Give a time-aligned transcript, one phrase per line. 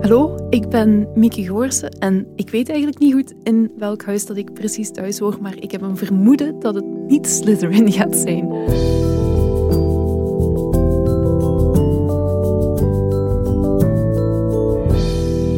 [0.00, 4.36] Hallo, ik ben Mieke Goorsen en ik weet eigenlijk niet goed in welk huis dat
[4.36, 8.48] ik precies thuis hoor, maar ik heb een vermoeden dat het niet Slytherin gaat zijn.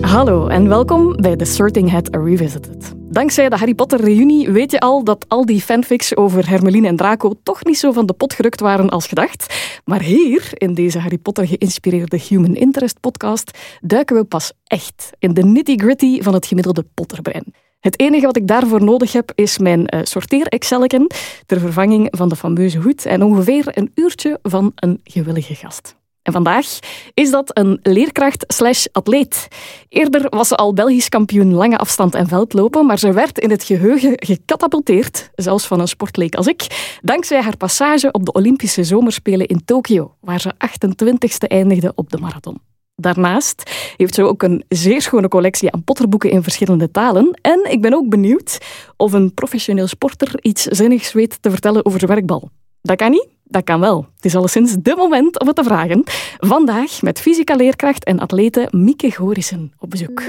[0.00, 2.79] Hallo en welkom bij The Sorting Hat Revisited.
[3.12, 6.96] Dankzij de Harry Potter reunie weet je al dat al die fanfics over Hermeline en
[6.96, 9.54] Draco toch niet zo van de pot gerukt waren als gedacht.
[9.84, 15.34] Maar hier, in deze Harry Potter geïnspireerde Human Interest podcast, duiken we pas echt in
[15.34, 17.54] de nitty-gritty van het gemiddelde Potterbrein.
[17.80, 21.06] Het enige wat ik daarvoor nodig heb is mijn uh, sorteer-excelken
[21.46, 25.99] ter vervanging van de fameuze hoed en ongeveer een uurtje van een gewillige gast.
[26.22, 26.78] En vandaag
[27.14, 29.48] is dat een leerkracht slash atleet.
[29.88, 33.64] Eerder was ze al Belgisch kampioen lange afstand en veldlopen, maar ze werd in het
[33.64, 39.46] geheugen gecatapulteerd, zelfs van een sportleek als ik, dankzij haar passage op de Olympische Zomerspelen
[39.46, 42.60] in Tokio, waar ze 28ste eindigde op de marathon.
[42.94, 47.38] Daarnaast heeft ze ook een zeer schone collectie aan potterboeken in verschillende talen.
[47.42, 48.58] En ik ben ook benieuwd
[48.96, 52.50] of een professioneel sporter iets zinnigs weet te vertellen over zijn werkbal.
[52.82, 54.06] Dat kan niet, dat kan wel.
[54.16, 56.02] Het is alleszins de moment om het te vragen.
[56.38, 60.22] Vandaag met fysica-leerkracht en atlete Mieke Gorissen op bezoek.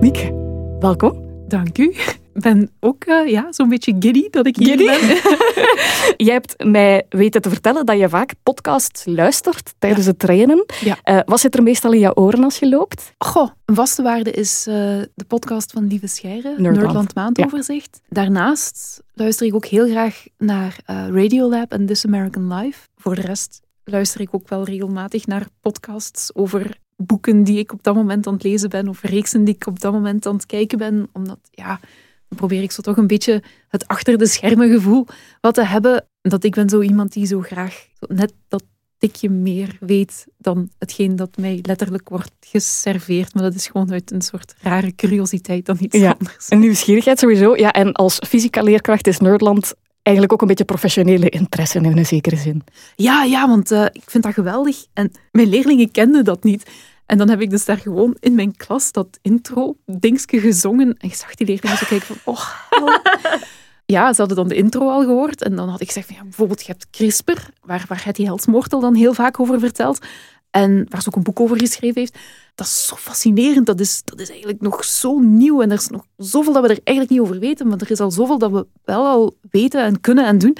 [0.00, 0.32] Mieke,
[0.80, 1.24] welkom.
[1.48, 1.94] Dank u.
[2.36, 4.84] Ik ben ook uh, ja, zo'n beetje giddy dat ik hier Giddy?
[4.84, 5.16] ben.
[6.26, 10.64] Jij hebt mij weten te vertellen dat je vaak podcasts luistert tijdens het trainen.
[10.80, 10.98] Ja.
[11.02, 13.12] Eh, wat zit er meestal in jouw oren als je loopt?
[13.18, 14.74] Goh, een vaste waarde is eh,
[15.14, 17.14] de podcast van Lieve Scheire, Nerdland.
[17.14, 18.00] Maandoverzicht.
[18.08, 22.88] Daarnaast luister ik ook heel graag naar eh, Radiolab en This American Life.
[22.96, 27.82] Voor de rest luister ik ook wel regelmatig naar podcasts over boeken die ik op
[27.82, 30.46] dat moment aan het lezen ben of reeksen die ik op dat moment aan het
[30.46, 31.08] kijken ben.
[31.12, 31.80] Omdat, ja,
[32.28, 35.06] dan probeer ik zo toch een beetje het achter de schermen gevoel
[35.40, 36.06] wat te hebben.
[36.20, 38.64] Dat ik ben zo iemand die zo graag net dat
[38.98, 43.34] tikje meer weet dan hetgeen dat mij letterlijk wordt geserveerd.
[43.34, 46.50] Maar dat is gewoon uit een soort rare curiositeit dan iets Ja, anders.
[46.50, 47.56] Een nieuwsgierigheid sowieso.
[47.56, 52.36] Ja, en als fysica-leerkracht is Nerdland eigenlijk ook een beetje professionele interesse in een zekere
[52.36, 52.62] zin.
[52.96, 54.86] Ja, ja, want eh, ik vind dat geweldig.
[54.92, 56.70] En mijn leerlingen kenden dat niet.
[57.06, 60.96] En dan heb ik dus daar gewoon in mijn klas dat intro-dingske gezongen.
[60.98, 63.00] En ik zag die leerlingen zo kijken van, oh, help.
[63.86, 65.42] Ja, ze hadden dan de intro al gehoord.
[65.42, 68.80] En dan had ik gezegd van, ja, bijvoorbeeld, je hebt CRISPR, waar, waar Hetty Helsmoortel
[68.80, 69.98] dan heel vaak over vertelt.
[70.50, 72.18] En waar ze ook een boek over geschreven heeft.
[72.54, 73.66] Dat is zo fascinerend.
[73.66, 75.62] Dat is, dat is eigenlijk nog zo nieuw.
[75.62, 77.68] En er is nog zoveel dat we er eigenlijk niet over weten.
[77.68, 80.56] Maar er is al zoveel dat we wel al weten en kunnen en doen.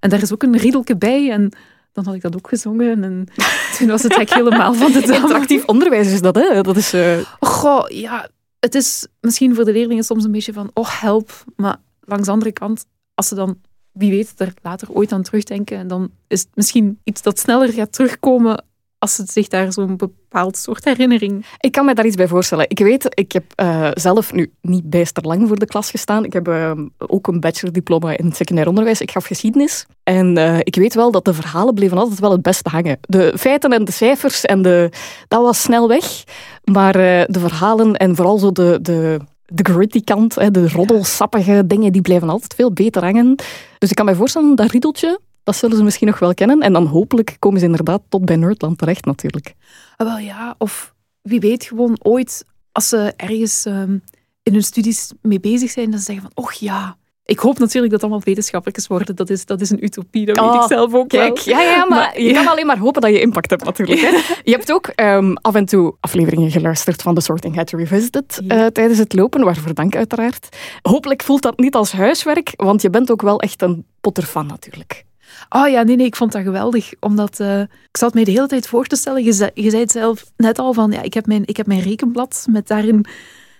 [0.00, 1.30] En daar is ook een riedelke bij.
[1.30, 1.52] En
[1.92, 3.04] dan had ik dat ook gezongen.
[3.04, 3.26] En
[3.78, 5.22] toen was het eigenlijk helemaal van de dam.
[5.22, 6.60] Interactief onderwijs is dat, hè?
[6.60, 6.92] Dat is...
[6.92, 8.28] eh, Goh, ja,
[8.60, 11.44] het is misschien voor de leerlingen soms een beetje van, oh help.
[11.56, 12.84] Maar langs de andere kant,
[13.14, 13.58] als ze dan,
[13.92, 17.72] wie weet, er later ooit aan terugdenken, en dan is het misschien iets dat sneller
[17.72, 18.64] gaat terugkomen
[19.00, 21.46] als ze zich daar zo'n bepaald soort herinnering...
[21.58, 22.64] Ik kan me daar iets bij voorstellen.
[22.68, 26.24] Ik weet, ik heb eh, zelf nu niet bijster lang voor de klas gestaan.
[26.24, 29.00] Ik heb eh, ook een bachelordiploma in secundair onderwijs.
[29.00, 29.86] Ik gaf geschiedenis.
[30.02, 32.98] En eh, ik weet wel dat de verhalen bleven altijd wel het beste hangen.
[33.00, 34.90] De feiten en de cijfers, en de,
[35.28, 36.24] dat was snel weg.
[36.64, 42.02] Maar de verhalen en vooral zo de, de, de gritty kant, de roddelsappige dingen, die
[42.02, 43.34] blijven altijd veel beter hangen.
[43.78, 46.60] Dus ik kan me voorstellen, dat riedeltje, dat zullen ze misschien nog wel kennen.
[46.60, 49.54] En dan hopelijk komen ze inderdaad tot bij Nerdland terecht natuurlijk.
[49.96, 53.98] Ah, wel ja, of wie weet gewoon ooit, als ze ergens ehm,
[54.42, 56.98] in hun studies mee bezig zijn, ze zeggen van, och ja...
[57.24, 59.16] Ik hoop natuurlijk dat allemaal wetenschappers worden.
[59.16, 61.54] Dat is, dat is een utopie, dat weet Oh, ik zelf ook Kijk, wel.
[61.58, 64.00] ja, ja, maar, Maar- je kan alleen maar hopen dat je impact hebt natuurlijk.
[64.00, 64.08] Hè.
[64.44, 68.64] Je hebt ook ehm, af en toe afleveringen geluisterd van The Sorting Hat Revisited Ja.
[68.64, 70.56] eh, tijdens het lopen, waarvoor dank uiteraard.
[70.82, 75.04] Hopelijk voelt dat niet als huiswerk, want je bent ook wel echt een Potter-fan natuurlijk.
[75.48, 76.90] Oh ja, nee, nee, ik vond dat geweldig.
[77.00, 79.24] Omdat eh, ik zat mij de hele tijd voor te stellen.
[79.24, 81.66] Je zei, je zei het zelf net al van, ja, ik heb mijn, ik heb
[81.66, 83.04] mijn rekenblad met daarin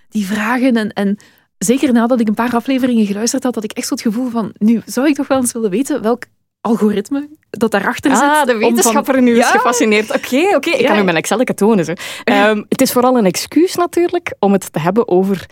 [0.09, 0.75] die vragen.
[0.77, 1.17] En, en
[1.57, 4.51] zeker nadat ik een paar afleveringen geluisterd had, had ik echt zo het gevoel van,
[4.57, 6.23] nu zou ik toch wel eens willen weten welk
[6.61, 8.21] algoritme dat daarachter zit.
[8.23, 10.15] Ah, de om van- wetenschapper nu is gefascineerd.
[10.15, 10.87] Oké, oké, ik Ja.
[10.87, 11.85] kan nu mijn Excel tonen.
[12.23, 15.45] Ehm, het is vooral een excuus natuurlijk om het te hebben over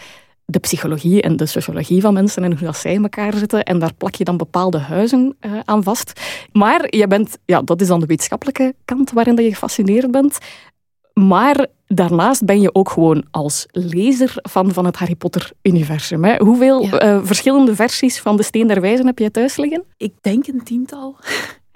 [0.49, 3.63] de psychologie en de sociologie van mensen en hoe dat zij in elkaar zitten.
[3.63, 6.21] En daar plak je dan bepaalde huizen eh, aan vast.
[6.51, 10.37] Maar je bent, ja, dat is dan de wetenschappelijke kant waarin dat je gefascineerd bent.
[11.13, 16.25] Maar daarnaast ben je ook gewoon als lezer van, van het Harry Potter-universum.
[16.37, 16.97] Hoeveel Ja.
[16.99, 19.83] eh, verschillende versies van de Steen der Wijzen heb jij thuis liggen?
[19.97, 21.17] Ik denk een tiental.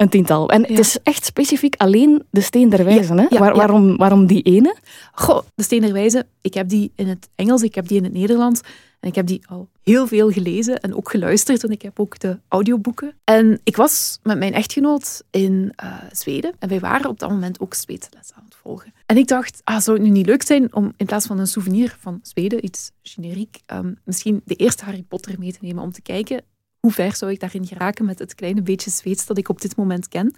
[0.04, 0.50] Een tiental.
[0.50, 3.20] En het is echt specifiek alleen de Steen der Wijzen.
[3.20, 3.38] hè?
[3.38, 4.76] waarom, waarom die ene?
[5.12, 8.04] Goh, de Steen der Wijzen, ik heb die in het Engels, ik heb die in
[8.04, 8.62] het Nederlands.
[9.00, 11.64] En ik heb die al heel veel gelezen en ook geluisterd.
[11.64, 13.14] En ik heb ook de audioboeken.
[13.24, 16.54] En ik was met mijn echtgenoot in uh, Zweden.
[16.60, 18.94] En wij waren op dat moment ook Zweedse les aan het volgen.
[19.06, 21.48] En ik dacht, ah, zou het nu niet leuk zijn om in plaats van een
[21.48, 25.92] souvenir van Zweden, iets generiek, um, misschien de eerste Harry Potter mee te nemen om
[25.92, 26.44] te kijken
[26.84, 29.76] hoe ver zou ik daarin geraken met het kleine beetje Zweeds dat ik op dit
[29.76, 30.36] moment ken.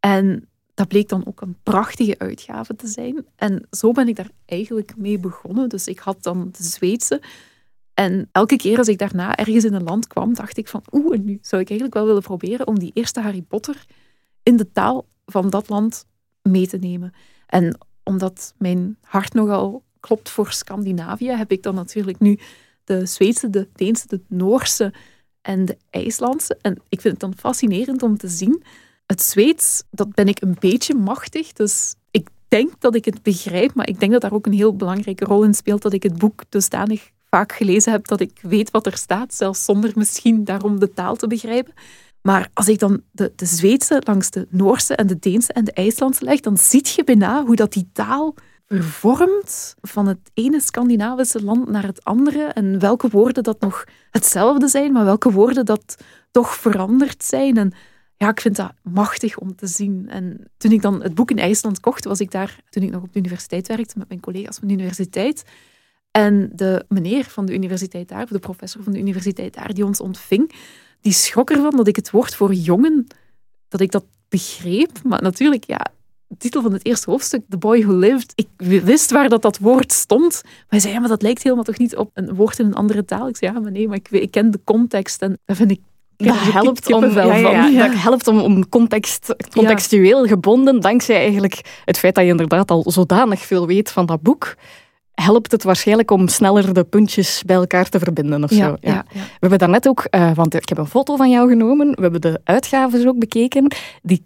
[0.00, 3.26] En dat bleek dan ook een prachtige uitgave te zijn.
[3.36, 5.68] En zo ben ik daar eigenlijk mee begonnen.
[5.68, 7.22] Dus ik had dan de Zweedse.
[7.94, 11.14] En elke keer als ik daarna ergens in een land kwam, dacht ik van oeh,
[11.14, 13.84] en nu zou ik eigenlijk wel willen proberen om die eerste Harry Potter
[14.42, 16.06] in de taal van dat land
[16.42, 17.12] mee te nemen.
[17.46, 22.38] En omdat mijn hart nogal klopt voor Scandinavië, heb ik dan natuurlijk nu
[22.84, 24.92] de Zweedse, de Deense, de Noorse
[25.48, 26.58] en de IJslandse.
[26.60, 28.62] En ik vind het dan fascinerend om te zien.
[29.06, 31.52] Het Zweeds, dat ben ik een beetje machtig.
[31.52, 34.76] Dus ik denk dat ik het begrijp, maar ik denk dat daar ook een heel
[34.76, 38.70] belangrijke rol in speelt dat ik het boek dusdanig vaak gelezen heb dat ik weet
[38.70, 41.72] wat er staat, zelfs zonder misschien daarom de taal te begrijpen.
[42.22, 45.72] Maar als ik dan de, de Zweedse langs de Noorse en de Deense en de
[45.72, 48.34] IJslandse leg, dan zie je bijna hoe dat die taal
[48.68, 54.68] vervormt van het ene Scandinavische land naar het andere en welke woorden dat nog hetzelfde
[54.68, 55.96] zijn, maar welke woorden dat
[56.30, 57.56] toch veranderd zijn.
[57.56, 57.72] En
[58.16, 60.08] ja, ik vind dat machtig om te zien.
[60.08, 63.02] En toen ik dan het boek in IJsland kocht, was ik daar, toen ik nog
[63.02, 65.44] op de universiteit werkte, met mijn collega's van de universiteit.
[66.10, 70.00] En de meneer van de universiteit daar, de professor van de universiteit daar, die ons
[70.00, 70.52] ontving,
[71.00, 73.06] die schrok ervan dat ik het woord voor jongen,
[73.68, 75.02] dat ik dat begreep.
[75.02, 75.86] Maar natuurlijk, ja,
[76.38, 78.48] titel van het eerste hoofdstuk, The Boy Who Lived, ik
[78.82, 80.40] wist waar dat, dat woord stond.
[80.42, 82.74] Maar hij zei, ja, maar dat lijkt helemaal toch niet op een woord in een
[82.74, 83.28] andere taal?
[83.28, 85.80] Ik zei, ja, maar nee, maar ik, ik ken de context en dat vind ik
[86.16, 91.80] dat helpt, om, ja, ja, ja, dat helpt om, om context, contextueel gebonden, dankzij eigenlijk
[91.84, 94.54] het feit dat je inderdaad al zodanig veel weet van dat boek,
[95.14, 98.76] helpt het waarschijnlijk om sneller de puntjes bij elkaar te verbinden of zo.
[98.80, 99.04] Ja.
[99.12, 102.20] We hebben daarnet ook, uh, want ik heb een foto van jou genomen, we hebben
[102.20, 103.72] de uitgaves ook bekeken.
[104.02, 104.24] Die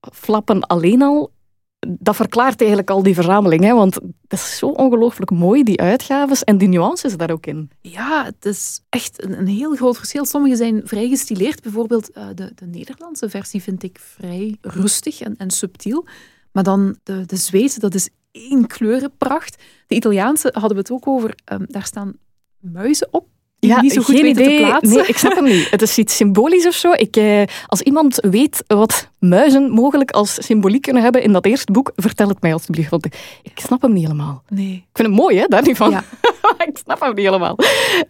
[0.00, 1.32] coverflappen alleen al,
[1.78, 3.62] dat verklaart eigenlijk al die verzameling.
[3.62, 3.74] Hè?
[3.74, 7.70] Want het is zo ongelooflijk mooi, die uitgaves en die nuances daar ook in.
[7.80, 10.24] Ja, het is echt een, een heel groot verschil.
[10.24, 11.62] Sommige zijn vrij gestileerd.
[11.62, 16.06] Bijvoorbeeld uh, de, de Nederlandse versie vind ik vrij rustig en, en subtiel.
[16.52, 19.62] Maar dan de, de Zweedse, dat is één kleurenpracht.
[19.86, 21.34] De Italiaanse hadden we het ook over.
[21.52, 22.12] Um, daar staan
[22.58, 23.26] muizen op.
[23.60, 24.58] Ja, niet zo goed geen idee.
[24.58, 24.96] te plaatsen.
[24.96, 25.70] Nee, ik snap hem niet.
[25.70, 26.92] Het is iets symbolisch of zo.
[26.92, 31.72] Ik, eh, als iemand weet wat muizen mogelijk als symboliek kunnen hebben in dat eerste
[31.72, 32.90] boek, vertel het mij alsjeblieft.
[32.90, 33.06] Want
[33.42, 34.42] ik snap hem niet helemaal.
[34.48, 34.72] Nee.
[34.72, 35.90] Ik vind hem mooi, hè, daar niet van.
[35.90, 36.04] Ja.
[36.68, 37.56] ik snap hem niet helemaal.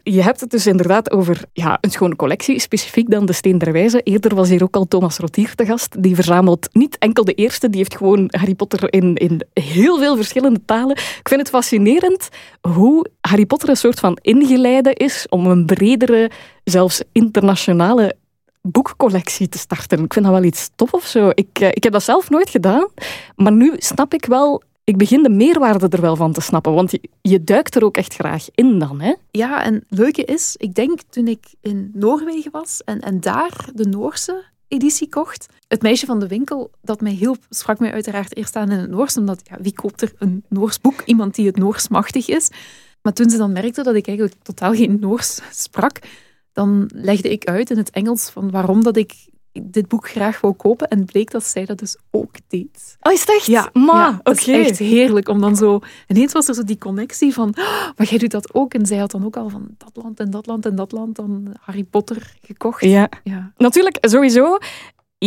[0.03, 3.73] Je hebt het dus inderdaad over ja, een schone collectie, specifiek dan de Steen der
[3.73, 4.01] Wijze.
[4.03, 6.03] Eerder was hier ook al Thomas Rotier te gast.
[6.03, 10.17] Die verzamelt niet enkel de eerste, die heeft gewoon Harry Potter in, in heel veel
[10.17, 10.97] verschillende talen.
[10.97, 12.29] Ik vind het fascinerend
[12.61, 16.31] hoe Harry Potter een soort van ingeleide is om een bredere,
[16.65, 18.17] zelfs internationale
[18.63, 20.05] boekcollectie te starten.
[20.05, 21.31] Ik vind dat wel iets tof of zo.
[21.35, 22.89] Ik, eh, ik heb dat zelf nooit gedaan,
[23.37, 26.91] maar nu snap ik wel ik begin de meerwaarde er wel van te snappen, want
[26.91, 29.15] je, je, duikt er ook echt graag in dan, hè?
[29.31, 33.69] Ja, en het leuke is, ik denk toen ik in Noorwegen was en, en daar
[33.75, 38.37] de Noorse editie kocht, het meisje van de winkel dat mij hielp, sprak mij uiteraard
[38.37, 41.03] eerst aan in het Noors, omdat ja, wie koopt er een Noors boek?
[41.05, 42.51] Iemand die het Noors machtig is.
[43.03, 45.99] Maar toen ze dan merkte dat ik eigenlijk totaal geen Noors sprak,
[46.53, 50.55] dan legde ik uit in het Engels van waarom dat ik dit boek graag wou
[50.55, 50.89] kopen.
[50.89, 52.97] En bleek dat zij dat dus ook deed.
[53.01, 53.47] Oh, is het echt?
[53.47, 55.81] Ja, maar het is echt heerlijk om dan zo...
[56.07, 58.75] Ineens was er zo die connectie van, oh, maar jij doet dat ook.
[58.75, 61.17] En zij had dan ook al van dat land en dat land en dat land
[61.17, 62.85] dan Harry Potter gekocht.
[62.85, 63.53] Ja, ja.
[63.57, 64.59] natuurlijk, sowieso.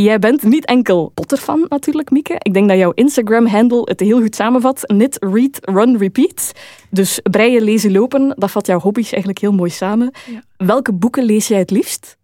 [0.01, 2.35] Jij bent niet enkel Potter-fan natuurlijk, Mieke.
[2.37, 4.85] Ik denk dat jouw Instagram-handle het heel goed samenvat.
[4.85, 6.51] Knit, read, run, repeat.
[6.89, 10.11] Dus breien, lezen, lopen, dat vat jouw hobby's eigenlijk heel mooi samen.
[10.57, 12.17] Welke boeken lees jij het liefst?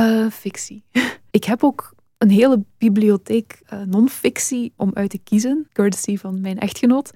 [0.00, 0.84] Uh, fictie.
[1.30, 6.58] ik heb ook een hele bibliotheek uh, non-fictie om uit te kiezen, courtesy van mijn
[6.58, 7.10] echtgenoot.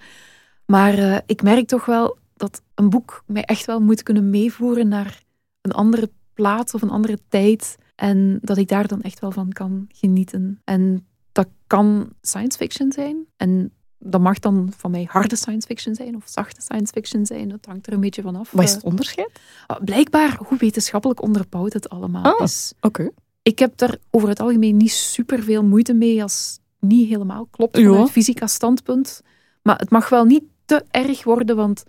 [0.66, 4.88] Maar uh, ik merk toch wel dat een boek mij echt wel moet kunnen meevoeren
[4.88, 5.22] naar
[5.60, 7.76] een andere plaats of een andere tijd.
[7.94, 10.60] En dat ik daar dan echt wel van kan genieten.
[10.64, 13.26] En dat kan science fiction zijn.
[13.36, 17.48] En dat mag dan van mij harde science fiction zijn of zachte science fiction zijn.
[17.48, 18.50] Dat hangt er een beetje vanaf.
[18.50, 19.40] Wat is het onderscheid?
[19.66, 22.72] Ah, blijkbaar, hoe wetenschappelijk onderbouwt het allemaal ah, is.
[22.80, 23.10] Oké.
[23.42, 27.76] Ik heb er over het algemeen niet super veel moeite mee als niet helemaal klopt
[27.76, 29.22] vanuit fysica standpunt.
[29.62, 31.82] Maar het mag wel niet te erg worden, want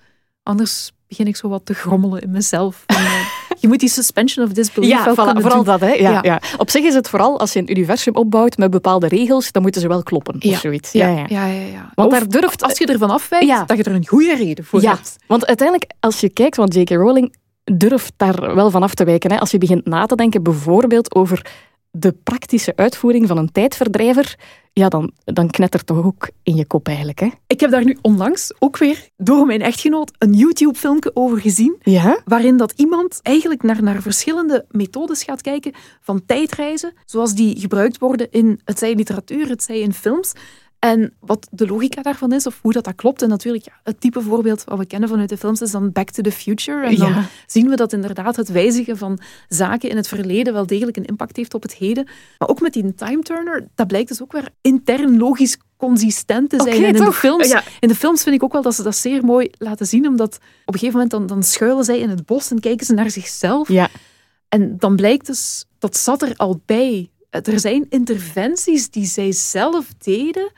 [0.43, 2.85] anders begin ik zo wat te grommelen in mezelf.
[2.95, 5.65] Uh, je moet die suspension of disbelief Ja, wel voilà, vooral doen.
[5.65, 5.79] dat.
[5.79, 5.91] Hè.
[5.93, 6.19] Ja, Ja.
[6.21, 6.41] ja.
[6.57, 9.81] Op zich is het vooral als je een universum opbouwt met bepaalde regels, dan moeten
[9.81, 10.91] ze wel kloppen of zoiets.
[10.91, 11.45] Ja, Ja, ja.
[11.45, 11.91] ja.
[11.93, 12.63] Want Of daar durft...
[12.63, 15.15] als je ervan afwijkt, dat je er een goede reden voor hebt.
[15.27, 16.89] want uiteindelijk, als je kijkt, want J.K.
[16.89, 19.31] Rowling durft daar wel van af te wijken.
[19.31, 19.39] Hè.
[19.39, 21.45] Als je begint na te denken bijvoorbeeld over
[21.97, 24.35] de praktische uitvoering van een tijdverdrijver,
[24.73, 27.19] ja, dan, dan knettert toch ook in je kop eigenlijk.
[27.19, 27.29] Hè?
[27.47, 32.21] Ik heb daar nu onlangs ook weer door mijn echtgenoot een YouTube-filmpje over gezien, Ja?
[32.25, 37.99] waarin dat iemand eigenlijk naar, naar verschillende methodes gaat kijken van tijdreizen, zoals die gebruikt
[37.99, 40.33] worden in, het zij literatuur, het zij in films.
[40.79, 43.21] En wat de logica daarvan is, of hoe dat, dat klopt.
[43.21, 46.09] En natuurlijk, ja, het type voorbeeld wat we kennen vanuit de films is dan Back
[46.09, 46.85] to the Future.
[46.85, 47.25] En dan Ja.
[47.47, 51.35] zien we dat inderdaad het wijzigen van zaken in het verleden wel degelijk een impact
[51.35, 52.07] heeft op het heden.
[52.37, 56.61] Maar ook met die time turner, dat blijkt dus ook weer intern logisch consistent te
[56.63, 56.83] zijn.
[56.83, 57.63] En in de, films, Ja.
[57.79, 60.35] in de films vind ik ook wel dat ze dat zeer mooi laten zien, omdat
[60.65, 63.09] op een gegeven moment dan, dan schuilen zij in het bos en kijken ze naar
[63.09, 63.67] zichzelf.
[63.67, 63.89] Ja.
[64.49, 67.09] En dan blijkt dus, dat zat er al bij.
[67.29, 70.51] Er zijn interventies die zij zelf deden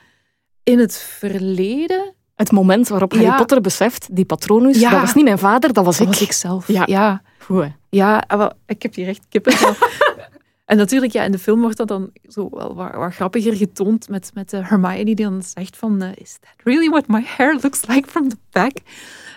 [0.68, 2.14] in het verleden.
[2.36, 3.38] Het moment waarop Harry Ja.
[3.38, 4.90] Potter beseft, die patronus, Ja.
[4.90, 6.14] dat was niet mijn vader, dat was Dat ik.
[6.14, 6.68] was ik zelf.
[6.68, 6.84] Ja.
[6.86, 7.22] ja.
[7.40, 7.70] Goed, hè.
[7.90, 9.54] Ja, ah, ik heb hier echt kippen.
[10.66, 14.10] en natuurlijk, ja, in de film wordt dat dan zo wel wat, wat grappiger getoond
[14.10, 17.86] met, met Hermione die dan zegt van eh, Is that really what my hair looks
[17.88, 18.72] like from the back?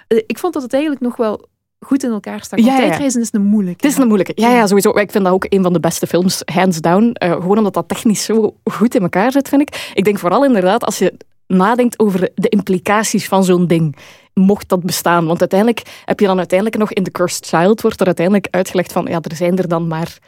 [0.06, 1.48] Eh, ik vond dat het eigenlijk nog wel
[1.80, 2.58] goed in elkaar stak.
[2.58, 2.86] Want Ja, ja.
[2.86, 3.86] tijdreizen is een moeilijke.
[3.86, 4.32] Het is een moeilijke.
[4.34, 4.90] Ja, ja, sowieso.
[4.90, 7.10] Ik vind dat ook een van de beste films, hands down.
[7.12, 9.90] Eh, gewoon omdat dat technisch zo goed in elkaar zit, vind ik.
[9.94, 11.14] Ik denk vooral inderdaad, als je
[11.46, 13.96] nadenkt over de implicaties van zo'n ding,
[14.34, 15.26] mocht dat bestaan.
[15.26, 18.92] Want uiteindelijk heb je dan uiteindelijk nog in The Cursed Child, wordt er uiteindelijk uitgelegd
[18.92, 20.18] van, ja, er zijn er dan maar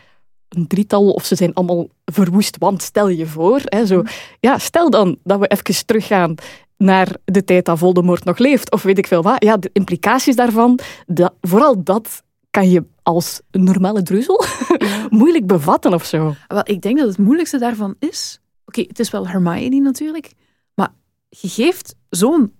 [0.49, 2.57] een drietal of ze zijn allemaal verwoest.
[2.59, 4.03] Want stel je voor, hè, zo,
[4.41, 6.35] ja, stel dan dat we even teruggaan
[6.83, 9.43] naar de tijd dat Voldemort nog leeft, of weet ik veel wat.
[9.45, 14.45] Ja, de implicaties daarvan, dat, vooral dat kan je als een normale druzel
[14.79, 15.07] Ja.
[15.11, 16.35] moeilijk bevatten of zo.
[16.49, 18.41] Wel, ik denk dat het moeilijkste daarvan is...
[18.67, 20.33] Oké, het is wel Hermione natuurlijk,
[20.75, 20.89] maar
[21.29, 22.53] je geeft zo'n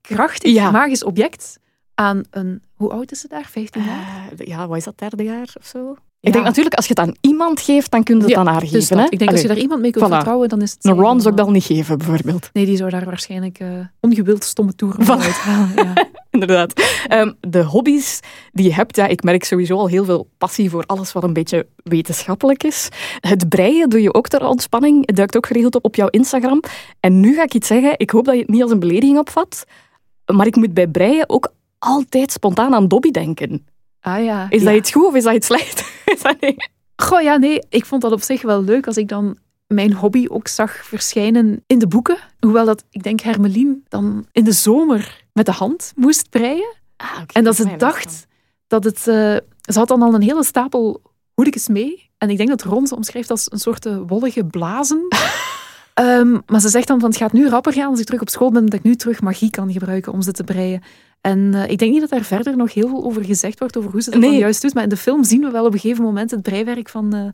[0.00, 0.70] krachtig, Ja.
[0.70, 1.58] magisch object
[1.94, 2.62] aan een...
[2.74, 3.44] Hoe oud is ze daar?
[3.44, 4.32] 15 jaar?
[4.36, 5.96] Eh, ja, wat is dat, derde jaar of zo?
[6.20, 8.60] Ik denk natuurlijk, als je het aan iemand geeft, dan kun je het aan haar
[8.60, 8.98] Dus geven.
[8.98, 9.04] hè?
[9.08, 10.08] Ik denk als je daar iemand mee kunt voilà.
[10.08, 10.84] vertrouwen, dan is het...
[10.84, 12.50] Een Ron zou ik wel- dat niet geven, bijvoorbeeld.
[12.52, 13.68] Nee, die zou daar waarschijnlijk eh,
[14.00, 15.22] ongewild stomme toeren Voilà.
[15.24, 15.70] uithalen.
[15.74, 15.92] Ja.
[16.30, 16.72] Inderdaad.
[17.08, 18.20] Ehm, de hobby's
[18.52, 21.32] die je hebt, ja, ik merk sowieso al heel veel passie voor alles wat een
[21.32, 22.88] beetje wetenschappelijk is.
[23.20, 25.06] Het breien doe je ook ter ontspanning.
[25.06, 26.60] Het duikt ook geregeld op op jouw Instagram.
[27.00, 29.18] En nu ga ik iets zeggen, ik hoop dat je het niet als een belediging
[29.18, 29.64] opvat,
[30.34, 33.66] maar ik moet bij breien ook altijd spontaan aan Dobby denken.
[34.00, 34.46] Ah ja.
[34.50, 34.66] Is ja.
[34.68, 35.92] dat iets goed of is dat iets slecht?
[36.14, 37.62] Is dat niet- Goh, ja, nee.
[37.68, 41.62] Ik vond dat op zich wel leuk als ik dan mijn hobby ook zag verschijnen
[41.66, 42.16] in de boeken.
[42.40, 46.76] Hoewel dat, ik denk, Hermelien dan in de zomer met de hand moest breien.
[46.96, 48.26] Ah, En dat ze dacht
[48.66, 48.96] dat het...
[48.98, 49.36] eh,
[49.72, 51.02] ze had dan al een hele stapel
[51.34, 52.10] hoedekes mee.
[52.18, 55.06] En ik denk dat Ron ze omschrijft als een soort eh, wollige blazen.
[55.94, 58.28] Ehm, maar ze zegt dan van het gaat nu rapper gaan als ik terug op
[58.28, 60.82] school ben, dat ik nu terug magie kan gebruiken om ze te breien.
[61.20, 63.90] En eh, ik denk niet dat daar verder nog heel veel over gezegd wordt, over
[63.90, 64.30] hoe ze dat Nee.
[64.30, 64.74] dan juist doet.
[64.74, 67.28] Maar in de film zien we wel op een gegeven moment het breiwerk van eh,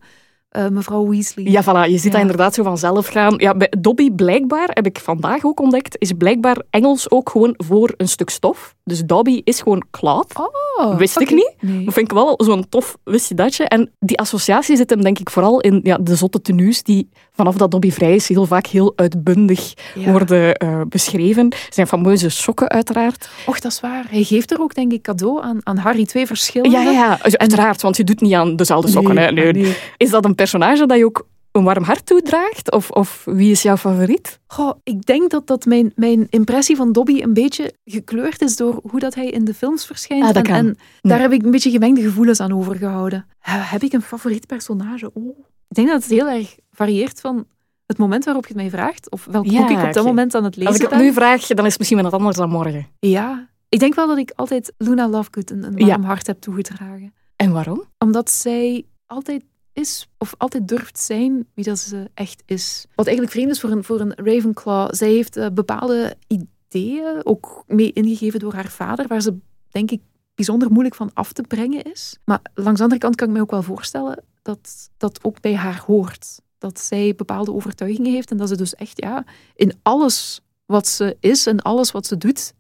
[0.54, 1.44] eh, mevrouw Weasley.
[1.44, 1.90] Ja, voilà.
[1.90, 2.10] Je ziet Ja.
[2.10, 3.34] dat inderdaad zo vanzelf gaan.
[3.36, 7.94] Ja, bij Dobby blijkbaar, heb ik vandaag ook ontdekt, is blijkbaar Engels ook gewoon voor
[7.96, 8.74] een stuk stof.
[8.84, 10.32] Dus Dobby is gewoon cloth.
[10.76, 11.54] Oh, Wist ik niet.
[11.60, 11.84] Nee.
[11.84, 13.64] Dat vind ik wel zo'n tof wist je datje.
[13.64, 17.56] En die associatie zit hem denk ik vooral in ja, de zotte tenues die vanaf
[17.56, 20.10] dat Dobby vrij is heel vaak heel uitbundig Ja.
[20.10, 21.54] worden eh, beschreven.
[21.70, 23.28] Zijn fameuze sokken uiteraard.
[23.46, 24.04] Och, dat is waar.
[24.08, 26.04] Hij geeft er ook, denk ik, cadeau aan, aan Harry.
[26.04, 26.76] Twee verschillende.
[26.76, 29.18] Ja, ja, uiteraard, want je doet niet aan dezelfde sokken.
[29.18, 29.30] hè.
[29.30, 29.76] Nee.
[29.96, 32.72] Is dat een personage dat je ook een warm hart toedraagt?
[32.72, 34.40] Of, of wie is jouw favoriet?
[34.46, 38.80] Goh, ik denk dat, dat mijn, mijn impressie van Dobby een beetje gekleurd is door
[38.90, 40.24] hoe dat hij in de films verschijnt.
[40.24, 43.26] Ah, dat en, daar heb ik een beetje gemengde gevoelens aan overgehouden.
[43.40, 45.10] Eh, heb ik een favoriet personage?
[45.12, 45.38] Oh.
[45.68, 47.46] Ik denk dat het heel erg varieert van
[47.86, 50.34] het moment waarop je het mij vraagt, of welk Ja, boek ik op dat moment
[50.34, 51.06] aan het lezen Als ik het ben.
[51.06, 52.86] nu vraag, dan is het misschien wel wat anders dan morgen.
[52.98, 57.14] Ja, ik denk wel dat ik altijd Luna Lovegood een, een warm hart heb toegedragen.
[57.36, 57.84] En waarom?
[57.98, 59.42] Omdat zij altijd
[59.74, 62.86] is, of altijd durft zijn, wie dat ze echt is.
[62.94, 64.94] Wat eigenlijk vreemd is voor een, voor een Ravenclaw.
[64.94, 69.36] Zij heeft eh, bepaalde ideeën, ook mee ingegeven door haar vader, waar ze,
[69.70, 70.00] denk ik,
[70.34, 72.18] bijzonder moeilijk van af te brengen is.
[72.24, 75.54] Maar langs de andere kant kan ik me ook wel voorstellen dat dat ook bij
[75.54, 76.40] haar hoort.
[76.58, 81.16] Dat zij bepaalde overtuigingen heeft en dat ze dus echt ja, in alles wat ze
[81.20, 82.52] is en alles wat ze doet,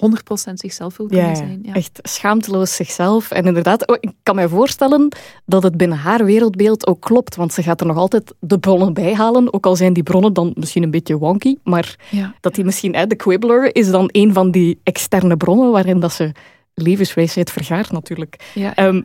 [0.00, 1.58] 100% zichzelf wil kunnen zijn.
[1.62, 1.72] Ja.
[1.74, 3.30] echt schaamteloos zichzelf.
[3.30, 5.08] En inderdaad, oh, ik kan mij voorstellen
[5.46, 8.92] dat het binnen haar wereldbeeld ook klopt, want ze gaat er nog altijd de bronnen
[8.94, 12.34] bij halen, ook al zijn die bronnen dan misschien een beetje wonky, maar Ja.
[12.40, 16.12] dat die misschien, hè, de Quibbler is dan een van die externe bronnen waarin dat
[16.12, 16.32] ze
[16.74, 18.52] levenswijsheid vergaart natuurlijk.
[18.74, 19.02] Ehm,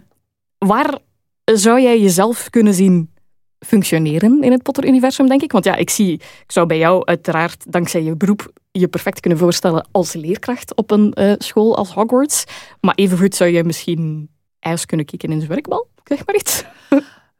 [0.58, 0.98] Waar
[1.46, 3.10] zou jij jezelf kunnen zien
[3.66, 5.52] functioneren in het Potter-universum, denk ik?
[5.52, 9.40] Want ja, ik zie, ik zou bij jou uiteraard, dankzij je beroep, je perfect kunnen
[9.40, 12.44] voorstellen als leerkracht op een uh, school als Hogwarts.
[12.82, 14.30] Maar evengoed zou je misschien
[14.60, 16.64] ijs kunnen kicken in zijn werkbal, zeg maar iets.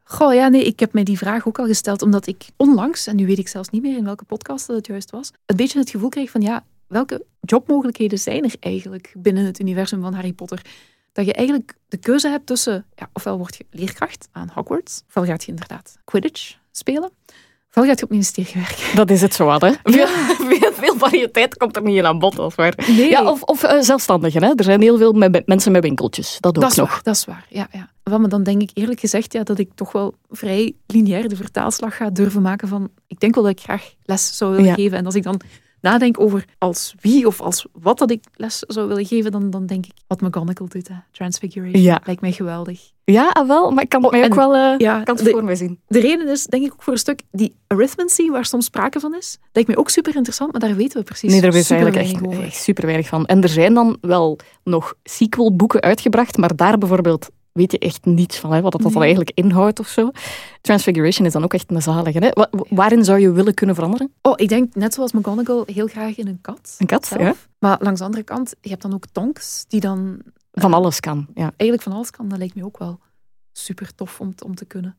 [0.04, 3.16] Goh, ja, nee, ik heb mij die vraag ook al gesteld, omdat ik onlangs, en
[3.16, 5.78] nu weet ik zelfs niet meer in welke podcast dat het juist was, een beetje
[5.78, 10.32] het gevoel kreeg van, ja, welke jobmogelijkheden zijn er eigenlijk binnen het universum van Harry
[10.32, 10.62] Potter?
[11.14, 15.24] Dat je eigenlijk de keuze hebt tussen, ja, ofwel word je leerkracht aan Hogwarts, ofwel
[15.24, 17.10] gaat je inderdaad Quidditch spelen,
[17.68, 18.96] ofwel gaat je op het ministerie werken.
[18.96, 19.58] Dat is het zo, hè?
[19.82, 22.38] Veel, veel, veel, variëteit komt er niet in aan bod.
[22.38, 22.74] Of, maar.
[22.86, 23.10] Nee.
[23.10, 24.52] Ja, of, of uh, zelfstandigen, hè?
[24.54, 25.12] Er zijn heel veel
[25.44, 26.90] mensen met winkeltjes, dat ook dat is nog.
[26.90, 27.68] Waar, dat is waar, ja.
[27.72, 27.90] ja.
[28.02, 31.36] Wel, maar dan denk ik eerlijk gezegd ja, dat ik toch wel vrij lineair de
[31.36, 34.98] vertaalslag ga durven maken van, ik denk wel dat ik graag les zou willen geven.
[34.98, 35.40] En als ik dan
[35.84, 39.66] nadenk over als wie of als wat dat ik les zou willen geven, dan, dan
[39.66, 40.88] denk ik wat McGonagall doet.
[40.88, 40.94] Hè.
[41.10, 41.82] Transfiguration.
[41.82, 42.00] Ja.
[42.04, 42.92] Lijkt mij geweldig.
[43.04, 45.30] Ja, ah, wel, maar ik kan het oh, mij ook wel uh, ja, kan het
[45.30, 45.80] voor mij zien.
[45.86, 49.14] De reden is, denk ik ook voor een stuk, die arithmancy, waar soms sprake van
[49.14, 51.90] is, lijkt mij ook super interessant, maar daar weten we precies Nee, daar weten we
[51.90, 53.26] eigenlijk echt, echt super weinig van.
[53.26, 58.38] En er zijn dan wel nog sequel-boeken uitgebracht, maar daar bijvoorbeeld weet je echt niets
[58.38, 60.10] van, hè, wat dat, dan eigenlijk inhoudt of zo.
[60.60, 62.18] Transfiguration is dan ook echt een zalige.
[62.18, 62.46] Hè?
[62.68, 64.12] waarin zou je willen kunnen veranderen?
[64.22, 66.76] Oh, ik denk net zoals McGonagall heel graag in een kat.
[66.78, 67.34] Een kat, ja.
[67.58, 70.18] Maar langs de andere kant, je hebt dan ook Tonks, die dan...
[70.52, 71.52] Van eh, alles kan, ja.
[71.56, 72.98] Eigenlijk van alles kan, dat lijkt me ook wel
[73.52, 74.96] super tof om, om te kunnen.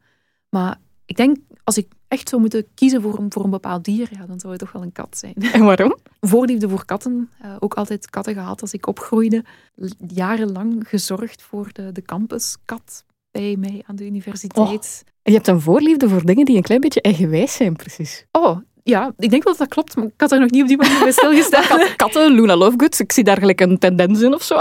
[0.50, 4.07] Maar ik denk, als ik echt zou moeten kiezen voor een, voor een bepaald dier,
[4.12, 5.35] ja, dan zou het toch wel een kat zijn.
[5.53, 5.95] En waarom?
[6.21, 7.29] Voorliefde voor katten.
[7.45, 9.43] Uh, ook altijd katten gehad als ik opgroeide.
[10.07, 14.67] Jarenlang gezorgd voor de, de campuskat bij mij aan de universiteit.
[14.67, 15.13] Oh.
[15.21, 18.25] En je hebt een voorliefde voor dingen die een klein beetje eigenwijs zijn, precies.
[18.31, 20.67] Oh, ja, ik denk wel dat dat klopt, maar ik had er nog niet op
[20.67, 21.88] die manier bij stilgestaan.
[21.95, 24.55] Katten, Luna Lovegood, ik zie daar gelijk een tendens in of zo.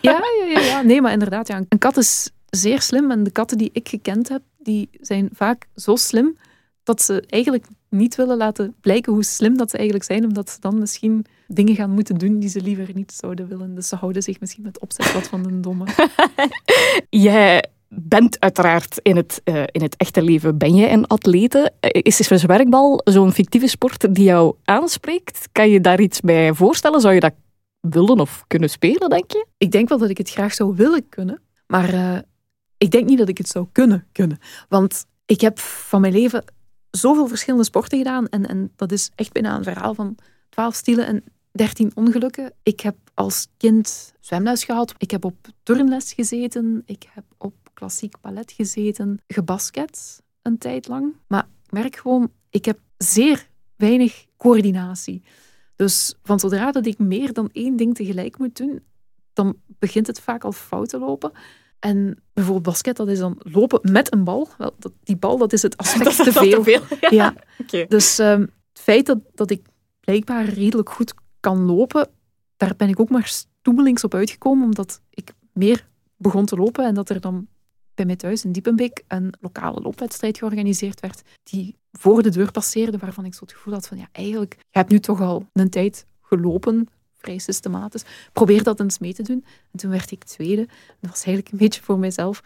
[0.00, 3.30] ja, ja, ja, ja, nee, maar inderdaad, ja, een kat is zeer slim en de
[3.30, 6.36] katten die ik gekend heb, die zijn vaak zo slim
[6.82, 10.60] dat ze eigenlijk niet willen laten blijken hoe slim dat ze eigenlijk zijn, omdat ze
[10.60, 13.74] dan misschien dingen gaan moeten doen die ze liever niet zouden willen.
[13.74, 15.84] Dus ze houden zich misschien met opzet wat van een domme.
[17.30, 21.72] Jij bent uiteraard in het, uh, in het echte leven ben je een atlete.
[21.80, 25.48] Eh, is dus werkbal zo'n fictieve sport die jou aanspreekt?
[25.52, 27.00] Kan je daar iets bij voorstellen?
[27.00, 27.34] Zou je dat
[27.80, 29.46] willen of kunnen spelen, denk je?
[29.58, 32.18] Ik denk wel dat ik het graag zou willen kunnen, maar uh,
[32.78, 34.38] ik denk niet dat ik het zou kunnen kunnen.
[34.68, 36.44] Want ik heb van mijn leven
[36.90, 38.28] zoveel verschillende sporten gedaan.
[38.28, 40.16] En, en dat is echt bijna een verhaal van
[40.48, 42.52] twaalf stielen en dertien ongelukken.
[42.62, 44.94] Ik heb als kind zwemles gehad.
[44.98, 46.82] Ik heb op turnles gezeten.
[46.86, 49.20] Ik heb op klassiek ballet gezeten.
[49.26, 51.14] Gebasket een tijd lang.
[51.26, 55.22] Maar ik merk gewoon, ik heb zeer weinig coördinatie.
[55.76, 58.82] Dus van zodra dat ik meer dan één ding tegelijk moet doen,
[59.32, 61.32] dan begint het vaak al fout te lopen.
[61.78, 64.48] En bijvoorbeeld basket, dat is dan lopen met een bal.
[64.58, 66.62] Wel, dat, die bal, dat is het aspect dat te, veel.
[66.62, 67.10] te veel.
[67.10, 67.34] Ja.
[67.88, 69.66] Dus um, het feit dat, dat ik
[70.00, 72.08] blijkbaar redelijk goed kan lopen,
[72.56, 75.86] daar ben ik ook maar stoemelings op uitgekomen, omdat ik meer
[76.16, 77.46] begon te lopen en dat er dan
[77.94, 82.98] bij mij thuis in Diepenbeek een lokale loopwedstrijd georganiseerd werd, die voor de deur passeerde,
[82.98, 85.70] waarvan ik zo het gevoel had van, ja, eigenlijk, je hebt nu toch al een
[85.70, 86.88] tijd gelopen,
[87.34, 88.04] systematisch.
[88.32, 89.44] Probeer dat eens mee te doen.
[89.72, 90.66] En toen werd ik tweede.
[91.00, 92.42] Dat was eigenlijk een beetje voor mijzelf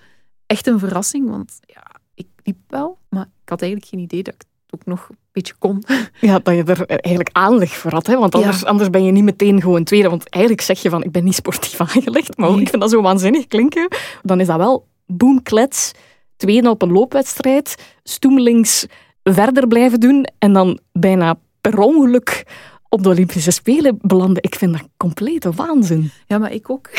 [0.46, 1.82] echt een verrassing, want ja,
[2.14, 5.16] ik liep wel, maar ik had eigenlijk geen idee dat ik het ook nog een
[5.32, 5.82] beetje kon.
[6.20, 8.18] Ja, dat je er eigenlijk aanleg voor had, hè?
[8.18, 10.08] want anders, anders ben je niet meteen gewoon tweede.
[10.08, 13.02] Want eigenlijk zeg je van, ik ben niet sportief aangelegd, maar ik vind dat zo
[13.02, 13.88] waanzinnig klinken.
[14.22, 15.92] Dan is dat wel boomklets,
[16.36, 18.86] tweede op een loopwedstrijd, stoemelings
[19.22, 22.46] verder blijven doen en dan bijna per ongeluk
[22.90, 24.42] op de Olympische Spelen belanden.
[24.42, 26.11] Ik vind dat complete waanzin.
[26.26, 26.90] Ja, maar ik ook.